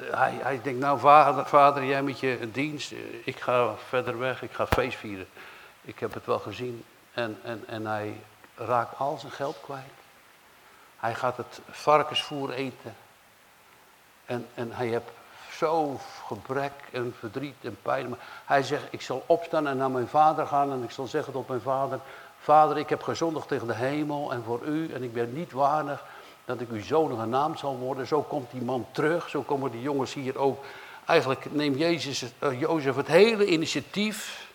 Hij, 0.00 0.38
hij 0.42 0.62
denkt, 0.62 0.80
nou 0.80 0.98
vader, 0.98 1.46
vader, 1.46 1.84
jij 1.84 2.02
met 2.02 2.20
je 2.20 2.48
dienst, 2.52 2.92
ik 3.24 3.40
ga 3.40 3.76
verder 3.76 4.18
weg, 4.18 4.42
ik 4.42 4.52
ga 4.52 4.66
feest 4.66 4.98
vieren. 4.98 5.28
Ik 5.82 5.98
heb 5.98 6.14
het 6.14 6.26
wel 6.26 6.38
gezien. 6.38 6.84
En, 7.14 7.38
en, 7.42 7.64
en 7.66 7.86
hij 7.86 8.20
raakt 8.54 8.98
al 8.98 9.18
zijn 9.18 9.32
geld 9.32 9.56
kwijt. 9.62 10.00
Hij 10.96 11.14
gaat 11.14 11.36
het 11.36 11.60
varkensvoer 11.70 12.50
eten. 12.50 12.94
En, 14.24 14.46
en 14.54 14.72
hij 14.72 14.86
heeft 14.86 15.10
zo 15.52 16.00
gebrek 16.26 16.72
en 16.92 17.14
verdriet 17.18 17.54
en 17.60 17.78
pijn. 17.82 18.08
Maar 18.08 18.18
hij 18.44 18.62
zegt, 18.62 18.84
ik 18.90 19.00
zal 19.00 19.24
opstaan 19.26 19.66
en 19.66 19.76
naar 19.76 19.90
mijn 19.90 20.08
vader 20.08 20.46
gaan 20.46 20.72
en 20.72 20.82
ik 20.82 20.90
zal 20.90 21.06
zeggen 21.06 21.32
tot 21.32 21.48
mijn 21.48 21.60
vader, 21.60 22.00
vader, 22.40 22.78
ik 22.78 22.88
heb 22.88 23.02
gezondigd 23.02 23.48
tegen 23.48 23.66
de 23.66 23.74
hemel 23.74 24.32
en 24.32 24.42
voor 24.44 24.62
u 24.62 24.92
en 24.92 25.02
ik 25.02 25.12
ben 25.12 25.32
niet 25.32 25.52
waardig 25.52 26.04
dat 26.44 26.60
ik 26.60 26.70
uw 26.70 26.82
zoon 26.82 27.18
genaamd 27.18 27.58
zal 27.58 27.76
worden. 27.76 28.06
Zo 28.06 28.22
komt 28.22 28.50
die 28.50 28.62
man 28.62 28.86
terug, 28.92 29.28
zo 29.28 29.42
komen 29.42 29.70
die 29.70 29.82
jongens 29.82 30.14
hier 30.14 30.38
ook. 30.38 30.64
Eigenlijk 31.06 31.52
neemt 31.52 31.78
Jezus, 31.78 32.24
uh, 32.42 32.60
Jozef 32.60 32.96
het 32.96 33.06
hele 33.06 33.46
initiatief 33.46 34.50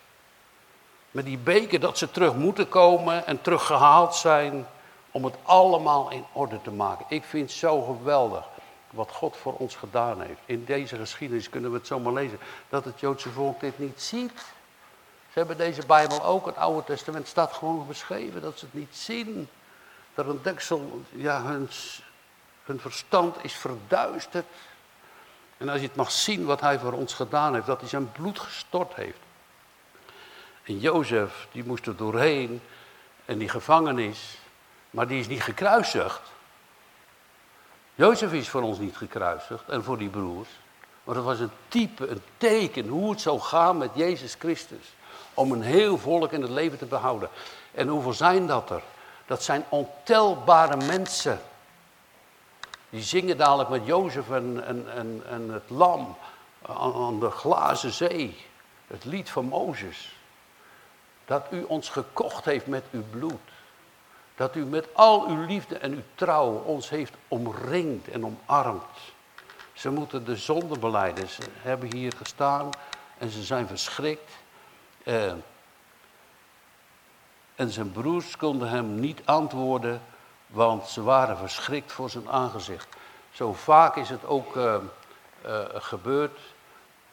met 1.12 1.26
die 1.26 1.38
beker 1.38 1.80
dat 1.80 1.98
ze 1.98 2.12
terug 2.12 2.36
moeten 2.36 2.70
komen 2.70 3.26
en 3.26 3.42
teruggehaald 3.42 4.16
zijn 4.16 4.68
om 5.12 5.26
het 5.26 5.36
allemaal 5.44 6.12
in 6.12 6.26
orde 6.32 6.62
te 6.62 6.72
maken. 6.72 7.06
Ik 7.10 7.24
vind 7.24 7.50
het 7.50 7.60
zo 7.60 7.82
geweldig 7.82 8.46
wat 8.90 9.12
God 9.12 9.38
voor 9.38 9.54
ons 9.54 9.76
gedaan 9.76 10.22
heeft. 10.22 10.40
In 10.46 10.66
deze 10.66 10.96
geschiedenis 10.96 11.50
kunnen 11.50 11.72
we 11.72 11.78
het 11.78 11.88
zomaar 11.88 12.14
lezen. 12.14 12.40
Dat 12.70 12.86
het 12.86 13.00
Joodse 13.00 13.30
volk 13.30 13.60
dit 13.60 13.80
niet 13.80 14.02
ziet. 14.02 14.32
Ze 15.32 15.44
hebben 15.44 15.58
deze 15.58 15.86
Bijbel 15.86 16.24
ook, 16.24 16.46
het 16.46 16.58
Oude 16.58 16.84
Testament 16.84 17.28
staat 17.28 17.54
gewoon 17.54 17.88
beschreven 17.88 18.42
dat 18.42 18.60
ze 18.60 18.66
het 18.66 18.74
niet 18.74 18.96
zien. 18.96 19.50
Dat 20.14 20.28
een 20.28 20.40
deksel, 20.44 21.02
ja, 21.10 21.44
hun, 21.44 21.70
hun 22.64 22.80
verstand 22.80 23.36
is 23.42 23.54
verduisterd. 23.54 24.46
En 25.58 25.70
als 25.70 25.80
je 25.80 25.88
het 25.88 25.96
mag 25.96 26.12
zien 26.12 26.46
wat 26.46 26.62
hij 26.62 26.80
voor 26.80 26.94
ons 26.94 27.14
gedaan 27.14 27.54
heeft, 27.54 27.66
dat 27.66 27.80
hij 27.80 27.90
zijn 27.90 28.12
bloed 28.12 28.40
gestort 28.40 28.96
heeft. 28.96 29.20
En 30.68 30.80
Jozef, 30.80 31.48
die 31.52 31.64
moest 31.64 31.86
er 31.86 31.96
doorheen 31.96 32.62
en 33.26 33.38
die 33.38 33.50
gevangenis, 33.50 34.38
maar 34.90 35.08
die 35.08 35.20
is 35.20 35.28
niet 35.28 35.44
gekruisigd. 35.44 36.22
Jozef 37.96 38.34
is 38.34 38.50
voor 38.50 38.62
ons 38.62 38.80
niet 38.80 38.98
gekruisigd 38.98 39.70
en 39.70 39.84
voor 39.84 39.98
die 39.98 40.10
broers. 40.10 40.50
Maar 41.04 41.16
dat 41.16 41.24
was 41.24 41.40
een 41.40 41.52
type, 41.68 42.08
een 42.08 42.22
teken 42.38 42.88
hoe 42.88 43.10
het 43.10 43.22
zou 43.22 43.40
gaan 43.40 43.78
met 43.78 43.90
Jezus 43.94 44.36
Christus. 44.40 44.96
Om 45.34 45.52
een 45.52 45.62
heel 45.62 45.98
volk 45.98 46.32
in 46.32 46.42
het 46.42 46.52
leven 46.52 46.78
te 46.78 46.86
behouden. 46.86 47.30
En 47.72 47.88
hoeveel 47.88 48.14
zijn 48.14 48.48
dat 48.48 48.70
er? 48.70 48.82
Dat 49.26 49.44
zijn 49.44 49.66
ontelbare 49.70 50.86
mensen. 50.86 51.42
Die 52.90 53.02
zingen 53.02 53.38
dadelijk 53.38 53.70
met 53.70 53.86
Jozef 53.86 54.30
en, 54.30 54.64
en, 54.66 55.24
en, 55.30 55.50
het 55.50 55.70
lam 55.70 56.18
aan 56.62 57.20
de 57.20 57.30
glazen 57.30 57.92
zee. 57.92 58.46
Het 58.88 59.06
lied 59.06 59.30
van 59.30 59.46
Mozes. 59.46 60.17
Dat 61.28 61.46
u 61.52 61.64
ons 61.64 61.90
gekocht 61.90 62.46
heeft 62.46 62.68
met 62.68 62.84
uw 62.92 63.04
bloed. 63.10 63.40
Dat 64.36 64.56
u 64.56 64.66
met 64.66 64.88
al 64.94 65.28
uw 65.28 65.46
liefde 65.46 65.78
en 65.78 65.92
uw 65.94 66.04
trouw 66.16 66.52
ons 66.52 66.90
heeft 66.90 67.14
omringd 67.28 68.08
en 68.08 68.26
omarmd. 68.26 68.84
Ze 69.74 69.90
moeten 69.90 70.26
de 70.26 70.36
zonde 70.36 70.80
beleiden. 70.80 71.28
Ze 71.28 71.42
hebben 71.62 71.94
hier 71.94 72.14
gestaan 72.18 72.70
en 73.18 73.30
ze 73.30 73.44
zijn 73.44 73.68
verschrikt. 73.68 74.32
Eh, 75.04 75.34
en 77.56 77.70
zijn 77.70 77.92
broers 77.92 78.38
konden 78.38 78.70
hem 78.70 79.00
niet 79.00 79.22
antwoorden, 79.26 80.02
want 80.48 80.88
ze 80.88 81.04
waren 81.04 81.38
verschrikt 81.38 81.92
voor 81.92 82.10
zijn 82.10 82.30
aangezicht. 82.30 82.88
Zo 83.32 83.54
vaak 83.54 83.96
is 83.96 84.10
het 84.10 84.26
ook 84.26 84.56
uh, 84.56 84.76
uh, 85.46 85.60
gebeurd 85.74 86.40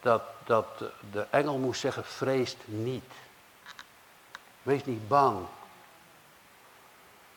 dat, 0.01 0.23
dat 0.45 0.67
de 1.11 1.27
engel 1.31 1.59
moest 1.59 1.81
zeggen, 1.81 2.05
vreest 2.05 2.57
niet. 2.65 3.13
Wees 4.65 4.85
niet 4.85 5.09
bang. 5.09 5.47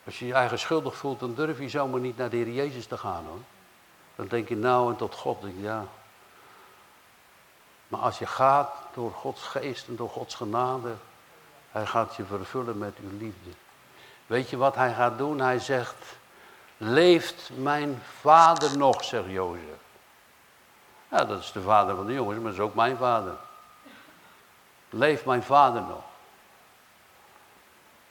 Als 0.06 0.20
je 0.20 0.28
je 0.28 0.34
eigen 0.34 0.60
schuldig 0.60 0.96
voelt, 0.96 1.20
dan 1.20 1.34
durf 1.34 1.60
je 1.60 1.70
zomaar 1.70 2.00
niet 2.00 2.18
naar 2.18 2.30
de 2.30 2.38
Heer 2.38 2.50
Jezus 2.50 2.86
te 2.86 2.98
gaan 2.98 3.26
hoor. 3.26 3.42
Dan 4.16 4.28
denk 4.28 4.50
je 4.50 4.56
nou 4.56 4.92
en 4.92 4.98
tot 4.98 5.16
God, 5.16 5.42
denk 5.42 5.56
ja. 5.60 5.86
Maar 7.88 8.00
als 8.00 8.20
je 8.20 8.26
gaat 8.26 8.74
door 8.94 9.12
Gods 9.12 9.42
geest 9.42 9.88
en 9.88 9.96
door 9.96 10.10
Gods 10.10 10.36
genade, 10.36 10.96
hij 11.72 11.86
gaat 11.86 12.16
je 12.16 12.26
vervullen 12.26 12.78
met 12.78 12.98
uw 12.98 13.18
liefde. 13.18 13.50
Weet 14.28 14.50
je 14.50 14.58
wat 14.58 14.76
hij 14.76 14.94
gaat 14.94 15.18
doen? 15.18 15.40
Hij 15.40 15.60
zegt, 15.60 16.18
leeft 16.78 17.50
mijn 17.56 18.02
vader 18.20 18.78
nog, 18.78 19.04
zegt 19.04 19.30
Jozef. 19.30 19.62
Ja, 21.12 21.26
dat 21.26 21.40
is 21.40 21.52
de 21.52 21.62
vader 21.62 21.96
van 21.96 22.06
de 22.06 22.14
jongens, 22.14 22.36
maar 22.36 22.46
dat 22.46 22.54
is 22.54 22.60
ook 22.60 22.76
mijn 22.76 22.98
vader. 22.98 23.36
Leeft 24.90 25.26
mijn 25.26 25.44
vader 25.44 25.82
nog? 25.82 26.04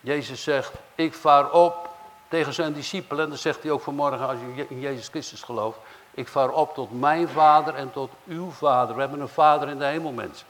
Jezus 0.06 0.42
zegt, 0.42 0.72
ik 0.94 1.14
vaar 1.14 1.50
op 1.50 1.88
tegen 2.28 2.52
zijn 2.52 2.72
discipelen. 2.72 3.24
En 3.24 3.30
dat 3.30 3.38
zegt 3.38 3.62
hij 3.62 3.70
ook 3.70 3.80
vanmorgen 3.80 4.26
als 4.28 4.38
je 4.54 4.66
in 4.68 4.80
Jezus 4.80 5.08
Christus 5.08 5.42
gelooft. 5.42 5.78
Ik 6.10 6.28
vaar 6.28 6.50
op 6.50 6.74
tot 6.74 7.00
mijn 7.00 7.28
vader 7.28 7.74
en 7.74 7.92
tot 7.92 8.10
uw 8.26 8.50
vader. 8.50 8.94
We 8.94 9.00
hebben 9.00 9.20
een 9.20 9.28
vader 9.28 9.68
in 9.68 9.78
de 9.78 9.84
hemel, 9.84 10.12
mensen. 10.12 10.46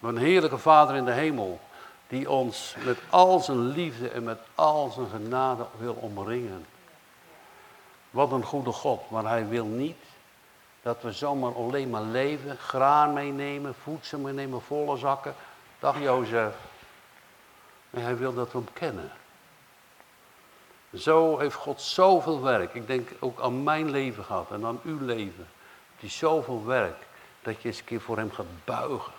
Een 0.00 0.16
heerlijke 0.16 0.58
vader 0.58 0.96
in 0.96 1.04
de 1.04 1.12
hemel. 1.12 1.60
Die 2.08 2.30
ons 2.30 2.74
met 2.84 2.98
al 3.10 3.40
zijn 3.40 3.66
liefde 3.66 4.08
en 4.08 4.24
met 4.24 4.38
al 4.54 4.90
zijn 4.90 5.08
genade 5.08 5.64
wil 5.78 5.94
omringen. 5.94 6.66
Wat 8.10 8.32
een 8.32 8.44
goede 8.44 8.72
God. 8.72 9.10
Maar 9.10 9.24
hij 9.24 9.48
wil 9.48 9.64
niet 9.64 10.02
dat 10.82 11.02
we 11.02 11.12
zomaar 11.12 11.54
alleen 11.54 11.90
maar 11.90 12.02
leven. 12.02 12.56
Graan 12.56 13.12
meenemen, 13.12 13.74
voedsel 13.82 14.18
meenemen, 14.18 14.62
volle 14.62 14.96
zakken. 14.96 15.34
Dag 15.78 16.00
Jozef. 16.00 16.54
En 17.90 18.02
hij 18.02 18.16
wil 18.16 18.34
dat 18.34 18.52
we 18.52 18.58
hem 18.58 18.72
kennen. 18.72 19.10
Zo 20.94 21.38
heeft 21.38 21.54
God 21.54 21.80
zoveel 21.80 22.42
werk. 22.42 22.74
Ik 22.74 22.86
denk 22.86 23.10
ook 23.18 23.40
aan 23.40 23.62
mijn 23.62 23.90
leven 23.90 24.24
gehad 24.24 24.50
en 24.50 24.64
aan 24.64 24.80
uw 24.84 25.04
leven. 25.04 25.48
Is 26.00 26.18
zoveel 26.18 26.64
werk 26.64 27.06
dat 27.42 27.62
je 27.62 27.68
eens 27.68 27.78
een 27.78 27.84
keer 27.84 28.00
voor 28.00 28.16
hem 28.16 28.32
gaat 28.32 28.64
buigen. 28.64 29.12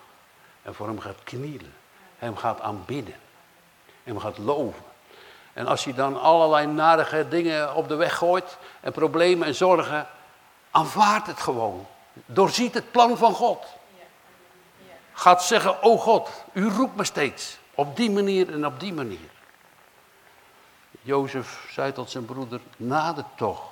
En 0.61 0.75
voor 0.75 0.87
hem 0.87 0.99
gaat 0.99 1.23
knielen. 1.23 1.73
Hem 2.17 2.37
gaat 2.37 2.61
aanbidden. 2.61 3.13
En 3.85 4.13
hem 4.13 4.19
gaat 4.19 4.37
loven. 4.37 4.83
En 5.53 5.67
als 5.67 5.83
hij 5.83 5.93
dan 5.93 6.21
allerlei 6.21 6.67
narige 6.67 7.27
dingen 7.29 7.75
op 7.75 7.87
de 7.87 7.95
weg 7.95 8.15
gooit 8.15 8.57
en 8.79 8.91
problemen 8.91 9.47
en 9.47 9.55
zorgen, 9.55 10.07
aanvaard 10.71 11.27
het 11.27 11.39
gewoon. 11.39 11.87
Doorziet 12.25 12.73
het 12.73 12.91
plan 12.91 13.17
van 13.17 13.33
God. 13.33 13.65
Gaat 15.13 15.43
zeggen, 15.43 15.83
oh 15.83 16.01
God, 16.01 16.29
u 16.53 16.69
roept 16.69 16.95
me 16.95 17.03
steeds. 17.03 17.58
Op 17.79 17.95
die 17.95 18.11
manier 18.11 18.53
en 18.53 18.65
op 18.65 18.79
die 18.79 18.93
manier. 18.93 19.29
Jozef 21.01 21.67
zei 21.71 21.91
tot 21.91 22.09
zijn 22.09 22.25
broeder, 22.25 22.61
nader 22.77 23.25
toch. 23.35 23.71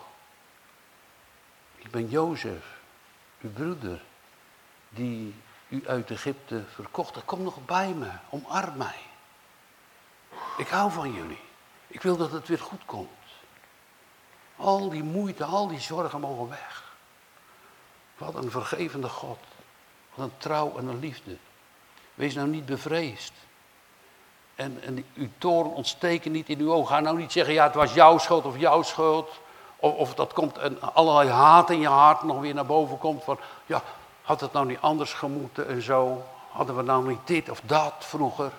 Ik 1.75 1.91
ben 1.91 2.09
Jozef, 2.09 2.65
uw 3.41 3.51
broeder, 3.51 4.03
die 4.89 5.35
u 5.67 5.87
uit 5.87 6.11
Egypte 6.11 6.63
verkocht. 6.73 7.25
Kom 7.25 7.43
nog 7.43 7.65
bij 7.65 7.93
me, 7.93 8.09
omarm 8.29 8.77
mij. 8.77 8.99
Ik 10.57 10.67
hou 10.67 10.91
van 10.91 11.13
jullie. 11.13 11.41
Ik 11.87 12.01
wil 12.01 12.17
dat 12.17 12.31
het 12.31 12.47
weer 12.47 12.59
goed 12.59 12.85
komt. 12.85 13.09
Al 14.55 14.89
die 14.89 15.03
moeite, 15.03 15.43
al 15.43 15.67
die 15.67 15.79
zorgen 15.79 16.19
mogen 16.19 16.49
weg. 16.49 16.93
Wat 18.17 18.35
een 18.35 18.51
vergevende 18.51 19.09
God. 19.09 19.39
Wat 20.13 20.25
een 20.25 20.37
trouw 20.37 20.77
en 20.77 20.87
een 20.87 20.99
liefde. 20.99 21.37
Wees 22.13 22.33
nou 22.33 22.47
niet 22.47 22.65
bevreesd. 22.65 23.33
En, 24.57 24.79
en 24.83 25.05
uw 25.13 25.29
toren 25.37 25.71
ontsteken 25.71 26.31
niet 26.31 26.49
in 26.49 26.59
uw 26.59 26.73
ogen. 26.73 26.95
Ga 26.95 26.99
nou 26.99 27.17
niet 27.17 27.31
zeggen, 27.31 27.53
ja, 27.53 27.63
het 27.63 27.75
was 27.75 27.93
jouw 27.93 28.17
schuld 28.17 28.45
of 28.45 28.57
jouw 28.57 28.81
schuld. 28.81 29.29
Of, 29.75 29.93
of 29.93 30.13
dat 30.13 30.33
komt 30.33 30.57
en 30.57 30.81
allerlei 30.93 31.29
haat 31.29 31.69
in 31.69 31.79
je 31.79 31.87
hart 31.87 32.23
nog 32.23 32.39
weer 32.39 32.53
naar 32.53 32.65
boven 32.65 32.97
komt. 32.97 33.23
Van, 33.23 33.39
ja, 33.65 33.81
had 34.21 34.41
het 34.41 34.53
nou 34.53 34.65
niet 34.65 34.81
anders 34.81 35.13
gemoeten 35.13 35.67
en 35.67 35.81
zo? 35.81 36.23
Hadden 36.51 36.75
we 36.75 36.81
nou 36.81 37.07
niet 37.07 37.27
dit 37.27 37.49
of 37.49 37.61
dat 37.65 37.93
vroeger? 37.99 38.51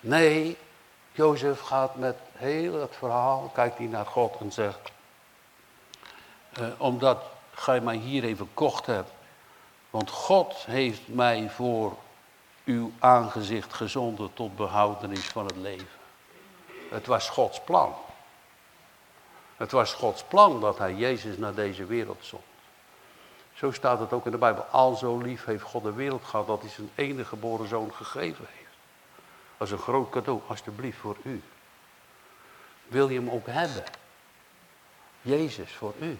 Nee, 0.00 0.56
Jozef 1.12 1.60
gaat 1.60 1.96
met 1.96 2.16
heel 2.32 2.80
het 2.80 2.96
verhaal, 2.98 3.50
kijkt 3.54 3.78
hij 3.78 3.86
naar 3.86 4.06
God 4.06 4.36
en 4.40 4.52
zegt, 4.52 4.90
eh, 6.52 6.66
omdat 6.76 7.22
gij 7.54 7.80
mij 7.80 7.96
hier 7.96 8.24
even 8.24 8.48
kocht 8.54 8.86
hebt, 8.86 9.10
want 9.90 10.10
God 10.10 10.54
heeft 10.54 11.08
mij 11.08 11.50
voor 11.50 11.96
uw 12.66 12.92
aangezicht 12.98 13.74
gezonden 13.74 14.30
tot 14.34 14.56
behoudenis 14.56 15.26
van 15.26 15.46
het 15.46 15.56
leven. 15.56 15.86
Het 16.90 17.06
was 17.06 17.28
Gods 17.28 17.60
plan. 17.60 17.94
Het 19.56 19.70
was 19.70 19.94
Gods 19.94 20.24
plan 20.24 20.60
dat 20.60 20.78
hij 20.78 20.94
Jezus 20.94 21.36
naar 21.36 21.54
deze 21.54 21.84
wereld 21.84 22.24
zond. 22.24 22.42
Zo 23.54 23.72
staat 23.72 23.98
het 23.98 24.12
ook 24.12 24.24
in 24.24 24.30
de 24.30 24.38
Bijbel. 24.38 24.62
Al 24.62 24.94
zo 24.94 25.18
lief 25.18 25.44
heeft 25.44 25.62
God 25.62 25.82
de 25.82 25.92
wereld 25.92 26.24
gehad 26.24 26.46
dat 26.46 26.60
hij 26.60 26.70
zijn 26.70 26.90
enige 26.94 27.28
geboren 27.28 27.68
zoon 27.68 27.94
gegeven 27.94 28.46
heeft. 28.50 28.76
Als 29.56 29.70
een 29.70 29.78
groot 29.78 30.10
cadeau, 30.10 30.40
alstublieft 30.46 30.98
voor 30.98 31.16
u. 31.22 31.42
Wil 32.86 33.08
je 33.08 33.18
hem 33.18 33.30
ook 33.30 33.46
hebben? 33.46 33.84
Jezus 35.22 35.72
voor 35.72 35.94
u. 36.00 36.18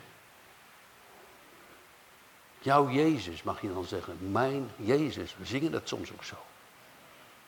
Jouw 2.66 2.88
Jezus 2.90 3.42
mag 3.42 3.60
je 3.60 3.72
dan 3.72 3.84
zeggen. 3.84 4.30
Mijn 4.30 4.70
Jezus. 4.76 5.34
We 5.38 5.46
zingen 5.46 5.72
dat 5.72 5.88
soms 5.88 6.12
ook 6.12 6.24
zo. 6.24 6.34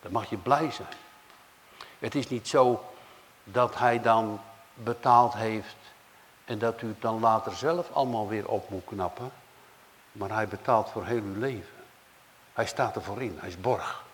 Dan 0.00 0.12
mag 0.12 0.30
je 0.30 0.36
blij 0.36 0.70
zijn. 0.70 0.88
Het 1.98 2.14
is 2.14 2.28
niet 2.28 2.48
zo 2.48 2.84
dat 3.44 3.78
hij 3.78 4.00
dan 4.00 4.40
betaald 4.74 5.34
heeft 5.34 5.76
en 6.44 6.58
dat 6.58 6.82
u 6.82 6.88
het 6.88 7.00
dan 7.00 7.20
later 7.20 7.56
zelf 7.56 7.90
allemaal 7.92 8.28
weer 8.28 8.48
op 8.48 8.70
moet 8.70 8.84
knappen. 8.84 9.30
Maar 10.12 10.30
hij 10.30 10.48
betaalt 10.48 10.90
voor 10.90 11.04
heel 11.04 11.22
uw 11.22 11.38
leven. 11.38 11.84
Hij 12.52 12.66
staat 12.66 12.94
ervoor 12.94 13.22
in. 13.22 13.36
Hij 13.40 13.48
is 13.48 13.60
borg. 13.60 14.04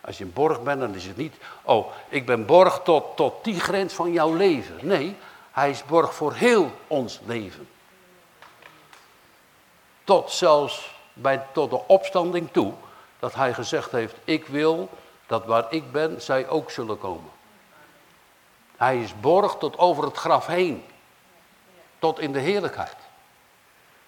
Als 0.00 0.18
je 0.18 0.24
een 0.24 0.32
borg 0.32 0.62
bent, 0.62 0.80
dan 0.80 0.94
is 0.94 1.06
het 1.06 1.16
niet, 1.16 1.34
oh, 1.62 1.92
ik 2.08 2.26
ben 2.26 2.46
borg 2.46 2.80
tot, 2.84 3.16
tot 3.16 3.44
die 3.44 3.60
grens 3.60 3.94
van 3.94 4.12
jouw 4.12 4.34
leven. 4.34 4.78
Nee, 4.80 5.16
hij 5.52 5.70
is 5.70 5.84
borg 5.84 6.14
voor 6.14 6.34
heel 6.34 6.70
ons 6.86 7.20
leven. 7.24 7.68
Tot 10.04 10.30
zelfs 10.30 10.94
bij, 11.12 11.46
tot 11.52 11.70
de 11.70 11.80
opstanding 11.86 12.48
toe, 12.52 12.72
dat 13.18 13.34
hij 13.34 13.54
gezegd 13.54 13.90
heeft, 13.90 14.16
ik 14.24 14.46
wil 14.46 14.88
dat 15.26 15.44
waar 15.44 15.66
ik 15.70 15.92
ben, 15.92 16.22
zij 16.22 16.48
ook 16.48 16.70
zullen 16.70 16.98
komen. 16.98 17.30
Hij 18.76 19.00
is 19.00 19.20
borg 19.20 19.56
tot 19.56 19.78
over 19.78 20.04
het 20.04 20.16
graf 20.16 20.46
heen. 20.46 20.84
Tot 21.98 22.18
in 22.18 22.32
de 22.32 22.38
heerlijkheid. 22.38 22.96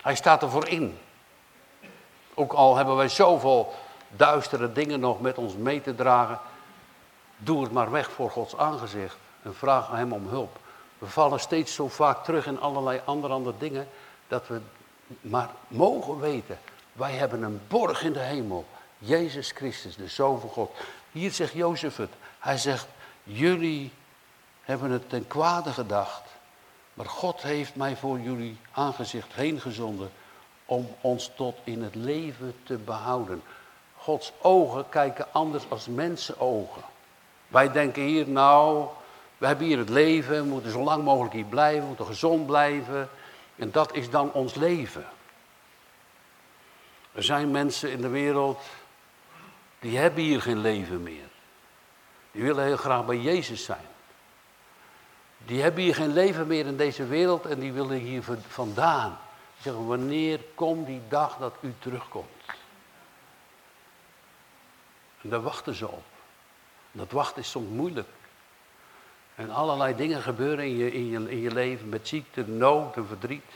Hij 0.02 0.14
staat 0.14 0.42
ervoor 0.42 0.68
in. 0.68 0.98
Ook 2.34 2.52
al 2.52 2.76
hebben 2.76 2.96
wij 2.96 3.08
zoveel 3.08 3.74
duistere 4.08 4.72
dingen 4.72 5.00
nog 5.00 5.20
met 5.20 5.38
ons 5.38 5.54
mee 5.56 5.80
te 5.80 5.94
dragen. 5.94 6.40
Doe 7.36 7.62
het 7.62 7.72
maar 7.72 7.90
weg 7.90 8.10
voor 8.10 8.30
Gods 8.30 8.56
aangezicht 8.56 9.16
en 9.42 9.54
vraag 9.54 9.90
hem 9.90 10.12
om 10.12 10.28
hulp. 10.28 10.58
We 10.98 11.06
vallen 11.06 11.40
steeds 11.40 11.74
zo 11.74 11.88
vaak 11.88 12.24
terug 12.24 12.46
in 12.46 12.60
allerlei 12.60 13.00
andere, 13.04 13.32
andere 13.32 13.58
dingen, 13.58 13.88
dat 14.28 14.46
we 14.48 14.60
maar 15.20 15.50
mogen 15.68 16.20
weten, 16.20 16.58
wij 16.92 17.12
hebben 17.12 17.42
een 17.42 17.60
borg 17.68 18.02
in 18.02 18.12
de 18.12 18.20
hemel. 18.20 18.64
Jezus 18.98 19.50
Christus, 19.50 19.96
de 19.96 20.08
Zoon 20.08 20.40
van 20.40 20.50
God. 20.50 20.70
Hier 21.12 21.30
zegt 21.30 21.52
Jozef 21.52 21.96
het. 21.96 22.12
Hij 22.38 22.58
zegt, 22.58 22.86
jullie 23.22 23.92
hebben 24.62 24.90
het 24.90 25.08
ten 25.08 25.26
kwade 25.26 25.70
gedacht, 25.70 26.22
maar 26.94 27.06
God 27.06 27.42
heeft 27.42 27.74
mij 27.74 27.96
voor 27.96 28.20
jullie 28.20 28.58
aangezicht 28.72 29.32
heen 29.32 29.60
gezonden 29.60 30.10
om 30.64 30.88
ons 31.00 31.30
tot 31.36 31.58
in 31.64 31.82
het 31.82 31.94
leven 31.94 32.54
te 32.62 32.76
behouden. 32.76 33.42
Gods 33.96 34.32
ogen 34.40 34.88
kijken 34.88 35.26
anders 35.32 35.64
als 35.68 35.86
mensenogen. 35.86 36.82
Wij 37.48 37.72
denken 37.72 38.02
hier, 38.02 38.28
nou, 38.28 38.86
we 39.38 39.46
hebben 39.46 39.66
hier 39.66 39.78
het 39.78 39.88
leven, 39.88 40.42
we 40.42 40.48
moeten 40.48 40.70
zo 40.70 40.82
lang 40.82 41.04
mogelijk 41.04 41.34
hier 41.34 41.44
blijven, 41.44 41.80
we 41.80 41.86
moeten 41.86 42.06
gezond 42.06 42.46
blijven. 42.46 43.08
En 43.56 43.70
dat 43.70 43.94
is 43.94 44.10
dan 44.10 44.32
ons 44.32 44.54
leven. 44.54 45.06
Er 47.12 47.22
zijn 47.22 47.50
mensen 47.50 47.90
in 47.90 48.00
de 48.00 48.08
wereld, 48.08 48.62
die 49.78 49.98
hebben 49.98 50.22
hier 50.22 50.42
geen 50.42 50.58
leven 50.58 51.02
meer. 51.02 51.28
Die 52.32 52.42
willen 52.42 52.64
heel 52.64 52.76
graag 52.76 53.06
bij 53.06 53.18
Jezus 53.18 53.64
zijn. 53.64 53.86
Die 55.38 55.62
hebben 55.62 55.82
hier 55.82 55.94
geen 55.94 56.12
leven 56.12 56.46
meer 56.46 56.66
in 56.66 56.76
deze 56.76 57.06
wereld 57.06 57.46
en 57.46 57.58
die 57.58 57.72
willen 57.72 57.98
hier 57.98 58.22
vandaan. 58.48 59.18
Die 59.54 59.62
zeggen, 59.62 59.86
wanneer 59.86 60.40
komt 60.54 60.86
die 60.86 61.00
dag 61.08 61.36
dat 61.36 61.54
u 61.60 61.74
terugkomt? 61.78 62.26
En 65.22 65.28
daar 65.28 65.42
wachten 65.42 65.74
ze 65.74 65.88
op. 65.88 66.04
Dat 66.92 67.10
wachten 67.10 67.42
is 67.42 67.50
soms 67.50 67.68
moeilijk. 67.68 68.08
En 69.34 69.50
allerlei 69.50 69.96
dingen 69.96 70.22
gebeuren 70.22 70.64
in 70.64 70.76
je, 70.76 70.92
in 70.92 71.06
je, 71.06 71.30
in 71.30 71.40
je 71.40 71.52
leven 71.52 71.88
met 71.88 72.08
ziekte, 72.08 72.48
nood 72.48 72.96
en 72.96 73.06
verdriet. 73.06 73.52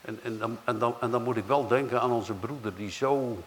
En, 0.00 0.20
en, 0.22 0.38
dan, 0.38 0.58
en, 0.64 0.78
dan, 0.78 0.96
en 1.00 1.10
dan 1.10 1.22
moet 1.22 1.36
ik 1.36 1.44
wel 1.44 1.66
denken 1.66 2.00
aan 2.00 2.12
onze 2.12 2.32
broeder 2.32 2.76
die 2.76 2.90
zo 2.90 3.42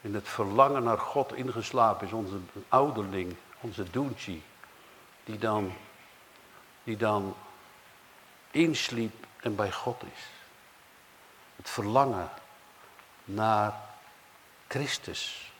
in 0.00 0.14
het 0.14 0.28
verlangen 0.28 0.82
naar 0.82 0.98
God 0.98 1.34
ingeslapen 1.34 2.06
is. 2.06 2.12
Onze 2.12 2.38
ouderling, 2.68 3.36
onze 3.60 3.90
Doentje. 3.90 4.38
Die 5.24 5.38
dan, 5.38 5.72
die 6.84 6.96
dan 6.96 7.34
insliep 8.50 9.26
en 9.40 9.54
bij 9.54 9.72
God 9.72 10.02
is. 10.14 10.26
Het 11.56 11.70
verlangen 11.70 12.28
naar 13.24 13.74
Christus. 14.68 15.52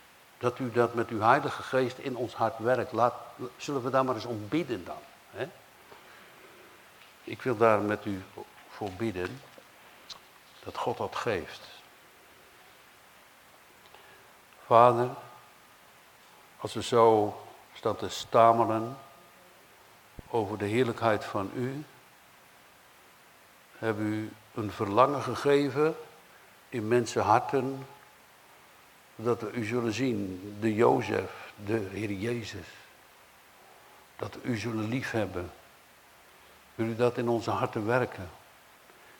Dat 0.44 0.59
u 0.59 0.70
dat 0.70 0.94
met 0.94 1.09
uw 1.09 1.20
Heilige 1.20 1.62
Geest 1.62 1.98
in 1.98 2.16
ons 2.16 2.35
hart 2.35 2.59
werkt. 2.59 2.92
Laat, 2.92 3.14
zullen 3.57 3.83
we 3.83 3.90
daar 3.90 4.04
maar 4.04 4.14
eens 4.14 4.24
om 4.24 4.48
dan. 4.85 4.96
Hè? 5.30 5.48
Ik 7.22 7.42
wil 7.42 7.57
daar 7.57 7.80
met 7.80 8.04
u 8.04 8.22
voor 8.68 8.90
bidden. 8.92 9.40
Dat 10.64 10.76
God 10.76 10.96
dat 10.96 11.16
geeft. 11.16 11.61
Vader, 14.66 15.11
als 16.57 16.74
we 16.74 16.83
zo 16.83 17.37
staan 17.72 17.96
te 17.96 18.09
stamelen 18.09 18.96
over 20.28 20.59
de 20.59 20.66
heerlijkheid 20.66 21.24
van 21.24 21.50
u, 21.54 21.85
hebben 23.78 24.04
u 24.04 24.33
een 24.54 24.70
verlangen 24.70 25.22
gegeven 25.22 25.96
in 26.68 26.88
mensenharten 26.88 27.87
dat 29.16 29.42
u 29.53 29.64
zullen 29.64 29.92
zien, 29.92 30.57
de 30.61 30.74
Jozef, 30.74 31.53
de 31.64 31.87
Heer 31.90 32.12
Jezus. 32.12 32.66
Dat 34.16 34.38
u 34.42 34.57
zullen 34.57 34.88
liefhebben. 34.88 35.50
Wil 36.74 36.87
u 36.87 36.96
dat 36.96 37.18
in 37.18 37.29
onze 37.29 37.50
harten 37.50 37.87
werken? 37.87 38.29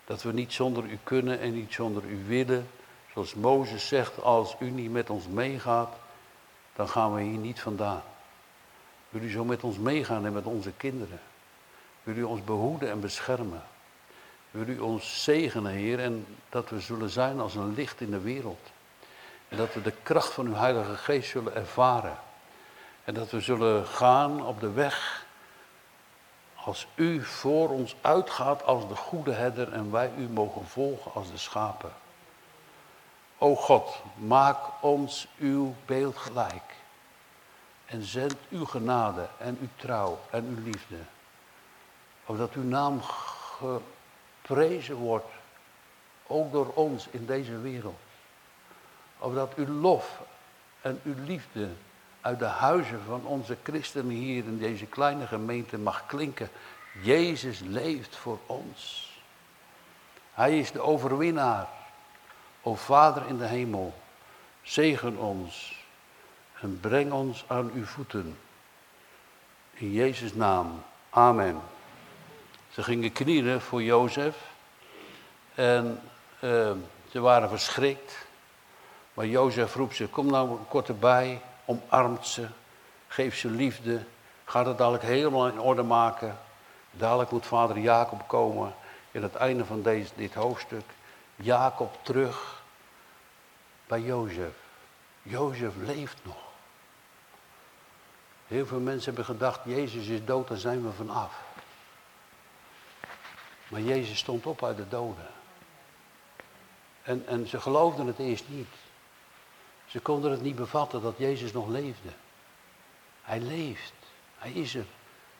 Dat 0.05 0.23
we 0.23 0.33
niet 0.33 0.53
zonder 0.53 0.85
u 0.85 0.99
kunnen 1.03 1.41
en 1.41 1.53
niet 1.53 1.73
zonder 1.73 2.05
u 2.05 2.25
willen. 2.27 2.67
Zoals 3.13 3.35
Mozes 3.35 3.89
zegt, 3.89 4.23
als 4.23 4.57
u 4.59 4.71
niet 4.71 4.91
met 4.91 5.11
ons 5.11 5.29
meegaat, 5.29 5.95
dan 6.75 6.89
gaan 6.89 7.15
we 7.15 7.23
hier 7.23 7.39
niet 7.39 7.61
vandaan. 7.61 8.03
Wil 9.09 9.23
u 9.23 9.31
zo 9.31 9.45
met 9.45 9.63
ons 9.63 9.79
meegaan 9.79 10.27
en 10.27 10.33
met 10.33 10.45
onze 10.45 10.73
kinderen? 10.73 11.21
Wil 12.03 12.17
u 12.17 12.23
ons 12.23 12.45
behoeden 12.45 12.91
en 12.91 13.01
beschermen? 13.01 13.63
Wil 14.51 14.69
u 14.69 14.79
ons 14.79 15.23
zegenen, 15.23 15.73
Heer, 15.73 16.01
en 16.01 16.27
dat 16.49 16.71
we 16.71 16.81
zullen 16.81 17.11
zijn 17.11 17.41
als 17.41 17.55
een 17.55 17.75
licht 17.75 18.01
in 18.01 18.11
de 18.11 18.21
wereld. 18.21 18.73
En 19.55 19.61
dat 19.61 19.75
we 19.75 19.83
de 19.83 19.95
kracht 20.03 20.33
van 20.33 20.47
uw 20.47 20.55
Heilige 20.55 20.97
Geest 20.97 21.31
zullen 21.31 21.55
ervaren. 21.55 22.17
En 23.05 23.15
dat 23.15 23.31
we 23.31 23.41
zullen 23.41 23.87
gaan 23.87 24.47
op 24.47 24.61
de 24.61 24.71
weg 24.71 25.27
als 26.55 26.87
u 26.95 27.25
voor 27.25 27.69
ons 27.69 27.97
uitgaat 28.01 28.65
als 28.65 28.89
de 28.89 28.97
goede 28.97 29.33
herder 29.33 29.73
en 29.73 29.91
wij 29.91 30.13
u 30.17 30.29
mogen 30.29 30.67
volgen 30.67 31.13
als 31.15 31.31
de 31.31 31.37
schapen. 31.37 31.93
O 33.39 33.55
God, 33.55 34.03
maak 34.15 34.59
ons 34.81 35.29
uw 35.39 35.75
beeld 35.87 36.17
gelijk. 36.17 36.75
En 37.85 38.03
zend 38.03 38.37
uw 38.51 38.65
genade 38.65 39.29
en 39.39 39.59
uw 39.61 39.69
trouw 39.77 40.19
en 40.31 40.45
uw 40.45 40.65
liefde. 40.65 40.99
Opdat 42.27 42.53
uw 42.53 42.63
naam 42.63 43.01
geprezen 43.03 44.97
wordt, 44.97 45.33
ook 46.27 46.53
door 46.53 46.73
ons 46.75 47.09
in 47.11 47.27
deze 47.27 47.59
wereld. 47.59 48.04
Opdat 49.25 49.55
uw 49.55 49.67
lof 49.67 50.23
en 50.81 51.01
uw 51.05 51.15
liefde 51.25 51.69
uit 52.21 52.39
de 52.39 52.45
huizen 52.45 53.01
van 53.07 53.27
onze 53.27 53.57
christenen 53.63 54.17
hier 54.17 54.45
in 54.45 54.59
deze 54.59 54.87
kleine 54.87 55.27
gemeente 55.27 55.79
mag 55.79 56.07
klinken. 56.07 56.49
Jezus 57.03 57.61
leeft 57.61 58.17
voor 58.17 58.39
ons. 58.47 59.11
Hij 60.33 60.59
is 60.59 60.73
de 60.73 60.81
overwinnaar. 60.81 61.69
O 62.63 62.75
Vader 62.75 63.27
in 63.27 63.39
de 63.39 63.47
hemel, 63.47 63.95
zegen 64.63 65.17
ons 65.17 65.85
en 66.61 66.81
breng 66.81 67.13
ons 67.13 67.45
aan 67.47 67.71
uw 67.75 67.85
voeten. 67.85 68.39
In 69.73 69.93
Jezus' 69.93 70.35
naam. 70.35 70.83
Amen. 71.11 71.61
Ze 72.71 72.83
gingen 72.83 73.13
knielen 73.13 73.61
voor 73.61 73.83
Jozef 73.83 74.37
en 75.55 76.01
uh, 76.41 76.71
ze 77.11 77.21
waren 77.21 77.49
verschrikt. 77.49 78.24
Maar 79.15 79.27
Jozef 79.27 79.75
roept 79.75 79.97
ze, 79.97 80.09
kom 80.09 80.27
nou 80.27 80.59
kort 80.69 80.89
erbij, 80.89 81.41
omarmt 81.65 82.27
ze, 82.27 82.49
geeft 83.09 83.39
ze 83.39 83.51
liefde, 83.51 84.05
gaat 84.45 84.67
het 84.67 84.79
dadelijk 84.79 85.05
helemaal 85.05 85.49
in 85.49 85.61
orde 85.61 85.83
maken. 85.83 86.39
Dadelijk 86.91 87.31
moet 87.31 87.47
vader 87.47 87.79
Jacob 87.79 88.29
komen 88.29 88.75
in 89.11 89.23
het 89.23 89.35
einde 89.35 89.65
van 89.65 89.83
deze, 89.83 90.11
dit 90.17 90.35
hoofdstuk. 90.35 90.85
Jacob 91.37 91.99
terug 92.03 92.63
bij 93.87 94.01
Jozef. 94.01 94.53
Jozef 95.23 95.73
leeft 95.77 96.19
nog. 96.23 96.43
Heel 98.47 98.67
veel 98.67 98.81
mensen 98.81 99.07
hebben 99.15 99.25
gedacht, 99.25 99.61
Jezus 99.65 100.07
is 100.07 100.25
dood, 100.25 100.49
daar 100.49 100.59
zijn 100.59 100.85
we 100.85 100.93
vanaf. 100.93 101.43
Maar 103.69 103.81
Jezus 103.81 104.19
stond 104.19 104.47
op 104.47 104.65
uit 104.65 104.77
de 104.77 104.89
doden. 104.89 105.27
En, 107.03 107.27
en 107.27 107.47
ze 107.47 107.61
geloofden 107.61 108.07
het 108.07 108.19
eerst 108.19 108.45
niet. 108.49 108.69
Ze 109.95 110.01
konden 110.01 110.31
het 110.31 110.43
niet 110.43 110.57
bevatten 110.57 111.03
dat 111.03 111.15
Jezus 111.17 111.53
nog 111.53 111.69
leefde. 111.69 112.09
Hij 113.23 113.41
leeft. 113.41 113.93
Hij 114.39 114.53
is 114.53 114.75
er. 114.75 114.85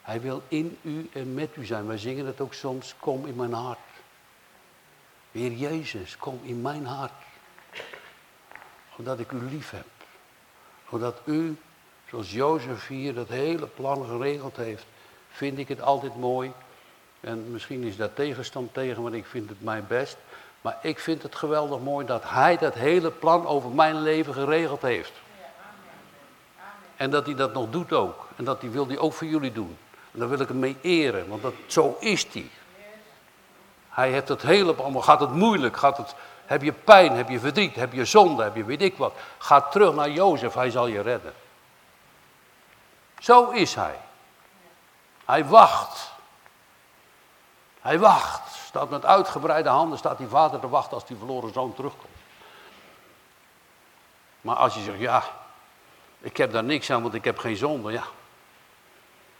Hij 0.03 0.21
wil 0.21 0.43
in 0.49 0.79
u 0.83 1.09
en 1.13 1.35
met 1.35 1.57
u 1.57 1.65
zijn. 1.65 1.87
Wij 1.87 1.99
zingen 1.99 2.27
het 2.27 2.41
ook 2.41 2.55
soms, 2.55 2.95
kom 2.99 3.27
in 3.27 3.37
mijn 3.37 3.53
hart. 3.53 3.79
Heer 5.33 5.53
Jezus, 5.53 6.17
kom 6.17 6.41
in 6.43 6.63
mijn 6.63 6.87
hart. 6.87 7.13
Omdat 8.97 9.19
ik 9.19 9.33
u 9.33 9.43
lief 9.43 9.71
heb. 9.71 9.87
Omdat 10.89 11.21
u, 11.25 11.57
zoals 12.09 12.33
Jozef 12.33 12.87
hier 12.87 13.15
dat 13.15 13.29
hele 13.29 13.67
plan 13.67 14.07
geregeld 14.07 14.57
heeft, 14.57 14.87
vind 15.31 15.59
ik 15.59 15.69
het 15.69 15.81
altijd 15.81 16.17
mooi. 16.17 16.53
En 17.21 17.51
misschien 17.51 17.83
is 17.83 17.97
daar 17.97 18.15
tegenstand 18.15 18.75
tegen, 18.75 19.03
maar 19.03 19.15
ik 19.15 19.27
vind 19.27 19.49
het 19.49 19.63
mijn 19.63 19.87
best. 19.87 20.17
Maar 20.65 20.79
ik 20.81 20.99
vind 20.99 21.23
het 21.23 21.35
geweldig 21.35 21.81
mooi 21.81 22.07
dat 22.07 22.23
hij 22.27 22.57
dat 22.57 22.75
hele 22.75 23.11
plan 23.11 23.47
over 23.47 23.71
mijn 23.71 24.03
leven 24.03 24.35
geregeld 24.35 24.83
heeft. 24.83 25.13
En 26.97 27.11
dat 27.11 27.27
hij 27.27 27.35
dat 27.35 27.53
nog 27.53 27.71
doet 27.71 27.93
ook. 27.93 28.29
En 28.37 28.45
dat 28.45 28.61
hij 28.61 28.71
wil 28.71 28.87
die 28.87 28.99
ook 28.99 29.13
voor 29.13 29.27
jullie 29.27 29.53
doen. 29.53 29.79
En 30.13 30.19
daar 30.19 30.29
wil 30.29 30.41
ik 30.41 30.49
hem 30.49 30.59
mee 30.59 30.77
eren, 30.81 31.29
want 31.29 31.43
dat, 31.43 31.53
zo 31.67 31.97
is 32.01 32.27
hij. 32.33 32.51
Hij 33.89 34.11
heeft 34.11 34.29
het 34.29 34.43
hele 34.43 34.75
plan. 34.75 35.03
Gaat 35.03 35.21
het 35.21 35.33
moeilijk? 35.33 35.77
Gaat 35.77 35.97
het, 35.97 36.15
heb 36.45 36.63
je 36.63 36.73
pijn? 36.73 37.13
Heb 37.13 37.29
je 37.29 37.41
verdriet? 37.41 37.75
Heb 37.75 37.93
je 37.93 38.05
zonde? 38.05 38.43
Heb 38.43 38.57
je 38.57 38.65
weet 38.65 38.83
ik 38.83 38.97
wat? 38.97 39.15
Ga 39.39 39.61
terug 39.61 39.95
naar 39.95 40.11
Jozef, 40.11 40.55
hij 40.55 40.71
zal 40.71 40.87
je 40.87 41.01
redden. 41.01 41.33
Zo 43.19 43.51
is 43.51 43.75
hij. 43.75 43.99
Hij 45.25 45.45
wacht. 45.45 46.14
Hij 47.85 47.99
wacht. 47.99 48.55
Staat 48.55 48.91
met 48.91 49.05
uitgebreide 49.05 49.69
handen, 49.69 49.99
staat 49.99 50.19
die 50.19 50.29
vader 50.29 50.61
te 50.61 50.69
wachten 50.69 50.93
als 50.93 51.07
die 51.07 51.17
verloren 51.17 51.53
zoon 51.53 51.75
terugkomt. 51.75 52.17
Maar 54.41 54.57
als 54.57 54.75
je 54.75 54.81
zegt, 54.81 54.99
ja, 54.99 55.23
ik 56.19 56.37
heb 56.37 56.53
daar 56.53 56.65
niks 56.65 56.91
aan, 56.91 57.03
want 57.03 57.15
ik 57.15 57.25
heb 57.25 57.39
geen 57.39 57.57
zonde, 57.57 57.93
ja. 57.93 58.05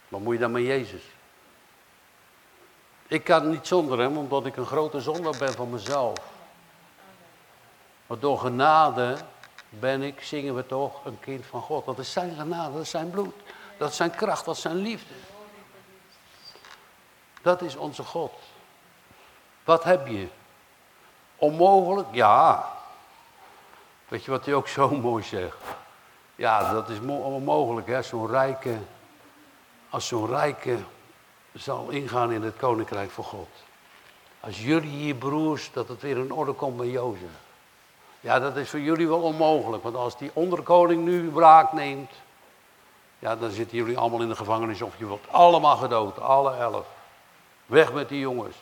Wat 0.07 0.19
moet 0.19 0.33
je 0.33 0.39
dan 0.39 0.51
met 0.51 0.63
Jezus? 0.63 1.03
Ik 3.07 3.23
kan 3.23 3.49
niet 3.49 3.67
zonder 3.67 3.99
hem, 3.99 4.17
omdat 4.17 4.45
ik 4.45 4.55
een 4.55 4.65
grote 4.65 5.01
zonde 5.01 5.37
ben 5.37 5.53
van 5.53 5.69
mezelf. 5.69 6.17
Maar 8.07 8.19
door 8.19 8.39
genade 8.39 9.17
ben 9.69 10.01
ik, 10.01 10.21
zingen 10.21 10.55
we 10.55 10.65
toch, 10.65 11.05
een 11.05 11.19
kind 11.19 11.45
van 11.45 11.61
God. 11.61 11.85
Dat 11.85 11.99
is 11.99 12.11
zijn 12.11 12.35
genade, 12.35 12.73
dat 12.73 12.81
is 12.81 12.89
zijn 12.89 13.09
bloed. 13.09 13.35
Dat 13.77 13.89
is 13.89 13.95
zijn 13.95 14.11
kracht, 14.11 14.45
dat 14.45 14.55
is 14.55 14.61
zijn 14.61 14.75
liefde. 14.75 15.13
Dat 17.45 17.61
is 17.61 17.75
onze 17.75 18.03
God. 18.03 18.31
Wat 19.63 19.83
heb 19.83 20.07
je? 20.07 20.27
Onmogelijk? 21.35 22.07
Ja. 22.11 22.71
Weet 24.07 24.23
je 24.23 24.31
wat 24.31 24.45
hij 24.45 24.53
ook 24.53 24.67
zo 24.67 24.89
mooi 25.09 25.23
zegt? 25.23 25.57
Ja, 26.35 26.73
dat 26.73 26.89
is 26.89 26.99
onmogelijk, 26.99 27.87
hè? 27.87 28.01
Zo'n 28.01 28.27
rijke, 28.27 28.77
als 29.89 30.07
zo'n 30.07 30.27
rijke 30.27 30.77
zal 31.53 31.89
ingaan 31.89 32.31
in 32.31 32.43
het 32.43 32.55
koninkrijk 32.55 33.11
van 33.11 33.23
God. 33.23 33.49
Als 34.39 34.63
jullie 34.63 34.89
hier 34.89 35.15
broers, 35.15 35.71
dat 35.71 35.87
het 35.87 36.01
weer 36.01 36.17
in 36.17 36.33
orde 36.33 36.53
komt 36.53 36.77
bij 36.77 36.89
Jozef. 36.89 37.29
Ja, 38.19 38.39
dat 38.39 38.55
is 38.55 38.69
voor 38.69 38.79
jullie 38.79 39.07
wel 39.07 39.21
onmogelijk, 39.21 39.83
want 39.83 39.95
als 39.95 40.17
die 40.17 40.31
onderkoning 40.33 41.03
nu 41.03 41.31
wraak 41.31 41.73
neemt, 41.73 42.11
ja, 43.19 43.35
dan 43.35 43.51
zitten 43.51 43.77
jullie 43.77 43.97
allemaal 43.97 44.21
in 44.21 44.29
de 44.29 44.35
gevangenis 44.35 44.81
of 44.81 44.97
je 44.97 45.05
wordt 45.05 45.31
allemaal 45.31 45.77
gedood, 45.77 46.19
alle 46.19 46.55
elf. 46.55 46.94
Weg 47.65 47.93
met 47.93 48.09
die 48.09 48.19
jongens. 48.19 48.55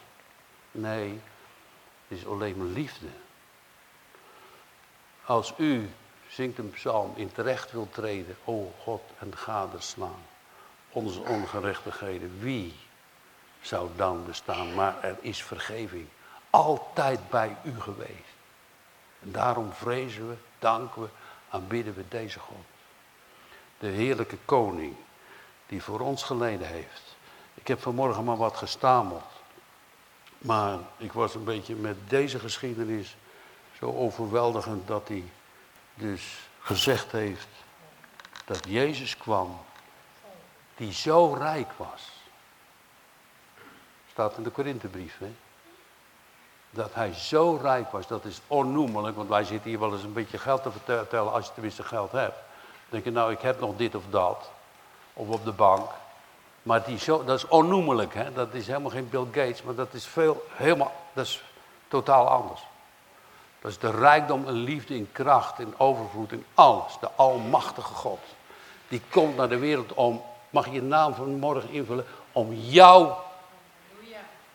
Nee, 0.71 1.21
het 2.07 2.17
is 2.17 2.25
alleen 2.25 2.57
maar 2.57 2.67
liefde. 2.67 3.07
Als 5.25 5.53
u, 5.57 5.89
zingt 6.27 6.57
een 6.57 6.71
psalm, 6.71 7.13
in 7.15 7.31
terecht 7.31 7.71
wilt 7.71 7.93
treden, 7.93 8.37
o 8.43 8.73
God, 8.79 9.01
en 9.19 9.33
slaan, 9.77 10.21
onze 10.89 11.19
ongerechtigheden, 11.19 12.39
wie 12.39 12.75
zou 13.61 13.89
dan 13.95 14.25
bestaan? 14.25 14.73
Maar 14.73 15.03
er 15.03 15.17
is 15.21 15.43
vergeving, 15.43 16.07
altijd 16.49 17.29
bij 17.29 17.57
u 17.63 17.81
geweest. 17.81 18.33
En 19.19 19.31
daarom 19.31 19.73
vrezen 19.73 20.29
we, 20.29 20.35
danken 20.59 21.01
we, 21.01 21.07
aanbidden 21.49 21.95
we 21.95 22.03
deze 22.07 22.39
God. 22.39 22.65
De 23.77 23.87
heerlijke 23.87 24.37
koning, 24.45 24.95
die 25.65 25.83
voor 25.83 25.99
ons 25.99 26.23
geleden 26.23 26.67
heeft. 26.67 27.15
Ik 27.53 27.67
heb 27.67 27.81
vanmorgen 27.81 28.23
maar 28.23 28.37
wat 28.37 28.57
gestameld. 28.57 29.23
Maar 30.37 30.79
ik 30.97 31.13
was 31.13 31.35
een 31.35 31.43
beetje 31.43 31.75
met 31.75 32.09
deze 32.09 32.39
geschiedenis 32.39 33.15
zo 33.77 33.93
overweldigend 33.95 34.87
dat 34.87 35.07
hij 35.07 35.23
dus 35.93 36.39
gezegd 36.59 37.11
heeft 37.11 37.47
dat 38.45 38.65
Jezus 38.67 39.17
kwam 39.17 39.59
die 40.75 40.93
zo 40.93 41.33
rijk 41.33 41.71
was. 41.77 42.11
Staat 44.11 44.37
in 44.37 44.43
de 44.43 44.49
Korinthebrief, 44.49 45.17
hè? 45.17 45.33
Dat 46.69 46.93
hij 46.93 47.13
zo 47.13 47.59
rijk 47.61 47.91
was, 47.91 48.07
dat 48.07 48.25
is 48.25 48.41
onnoemelijk, 48.47 49.15
want 49.15 49.29
wij 49.29 49.43
zitten 49.43 49.69
hier 49.69 49.79
wel 49.79 49.93
eens 49.93 50.03
een 50.03 50.13
beetje 50.13 50.37
geld 50.37 50.63
te 50.63 50.71
vertellen 50.71 51.31
als 51.31 51.45
je 51.45 51.53
tenminste 51.53 51.83
geld 51.83 52.11
hebt. 52.11 52.35
Dan 52.35 52.89
denk 52.89 53.03
je, 53.03 53.11
nou 53.11 53.31
ik 53.31 53.41
heb 53.41 53.59
nog 53.59 53.75
dit 53.75 53.95
of 53.95 54.03
dat, 54.09 54.51
of 55.13 55.27
op 55.27 55.45
de 55.45 55.51
bank. 55.51 55.89
Maar 56.63 56.85
die 56.85 56.97
zo, 56.97 57.23
dat 57.23 57.37
is 57.37 57.47
onnoemelijk, 57.47 58.13
hè? 58.13 58.33
dat 58.33 58.53
is 58.53 58.67
helemaal 58.67 58.89
geen 58.89 59.09
Bill 59.09 59.25
Gates, 59.31 59.63
maar 59.63 59.75
dat 59.75 59.93
is 59.93 60.05
veel, 60.05 60.45
helemaal, 60.49 60.91
dat 61.13 61.25
is 61.25 61.43
totaal 61.87 62.27
anders. 62.27 62.61
Dat 63.61 63.71
is 63.71 63.77
de 63.77 63.91
rijkdom 63.91 64.47
en 64.47 64.53
liefde 64.53 64.95
in 64.95 65.09
kracht, 65.11 65.59
in 65.59 65.73
overvloed, 65.77 66.31
in 66.31 66.45
alles. 66.53 66.97
De 66.99 67.09
almachtige 67.15 67.93
God. 67.93 68.19
Die 68.87 69.01
komt 69.09 69.35
naar 69.35 69.49
de 69.49 69.57
wereld 69.57 69.93
om, 69.93 70.21
mag 70.49 70.65
je 70.65 70.71
je 70.71 70.81
naam 70.81 71.13
vanmorgen 71.13 71.69
invullen, 71.69 72.05
om 72.31 72.53
jou 72.53 73.11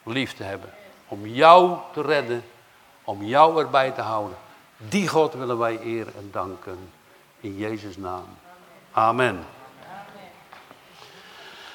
lief 0.02 0.34
te 0.34 0.42
hebben. 0.42 0.70
Om 1.08 1.26
jou 1.26 1.76
te 1.92 2.02
redden, 2.02 2.44
om 3.04 3.24
jou 3.24 3.60
erbij 3.60 3.90
te 3.90 4.00
houden. 4.00 4.36
Die 4.76 5.08
God 5.08 5.34
willen 5.34 5.58
wij 5.58 5.78
eren 5.78 6.14
en 6.16 6.28
danken. 6.32 6.90
In 7.40 7.56
Jezus' 7.56 7.96
naam. 7.96 8.26
Amen. 8.92 9.57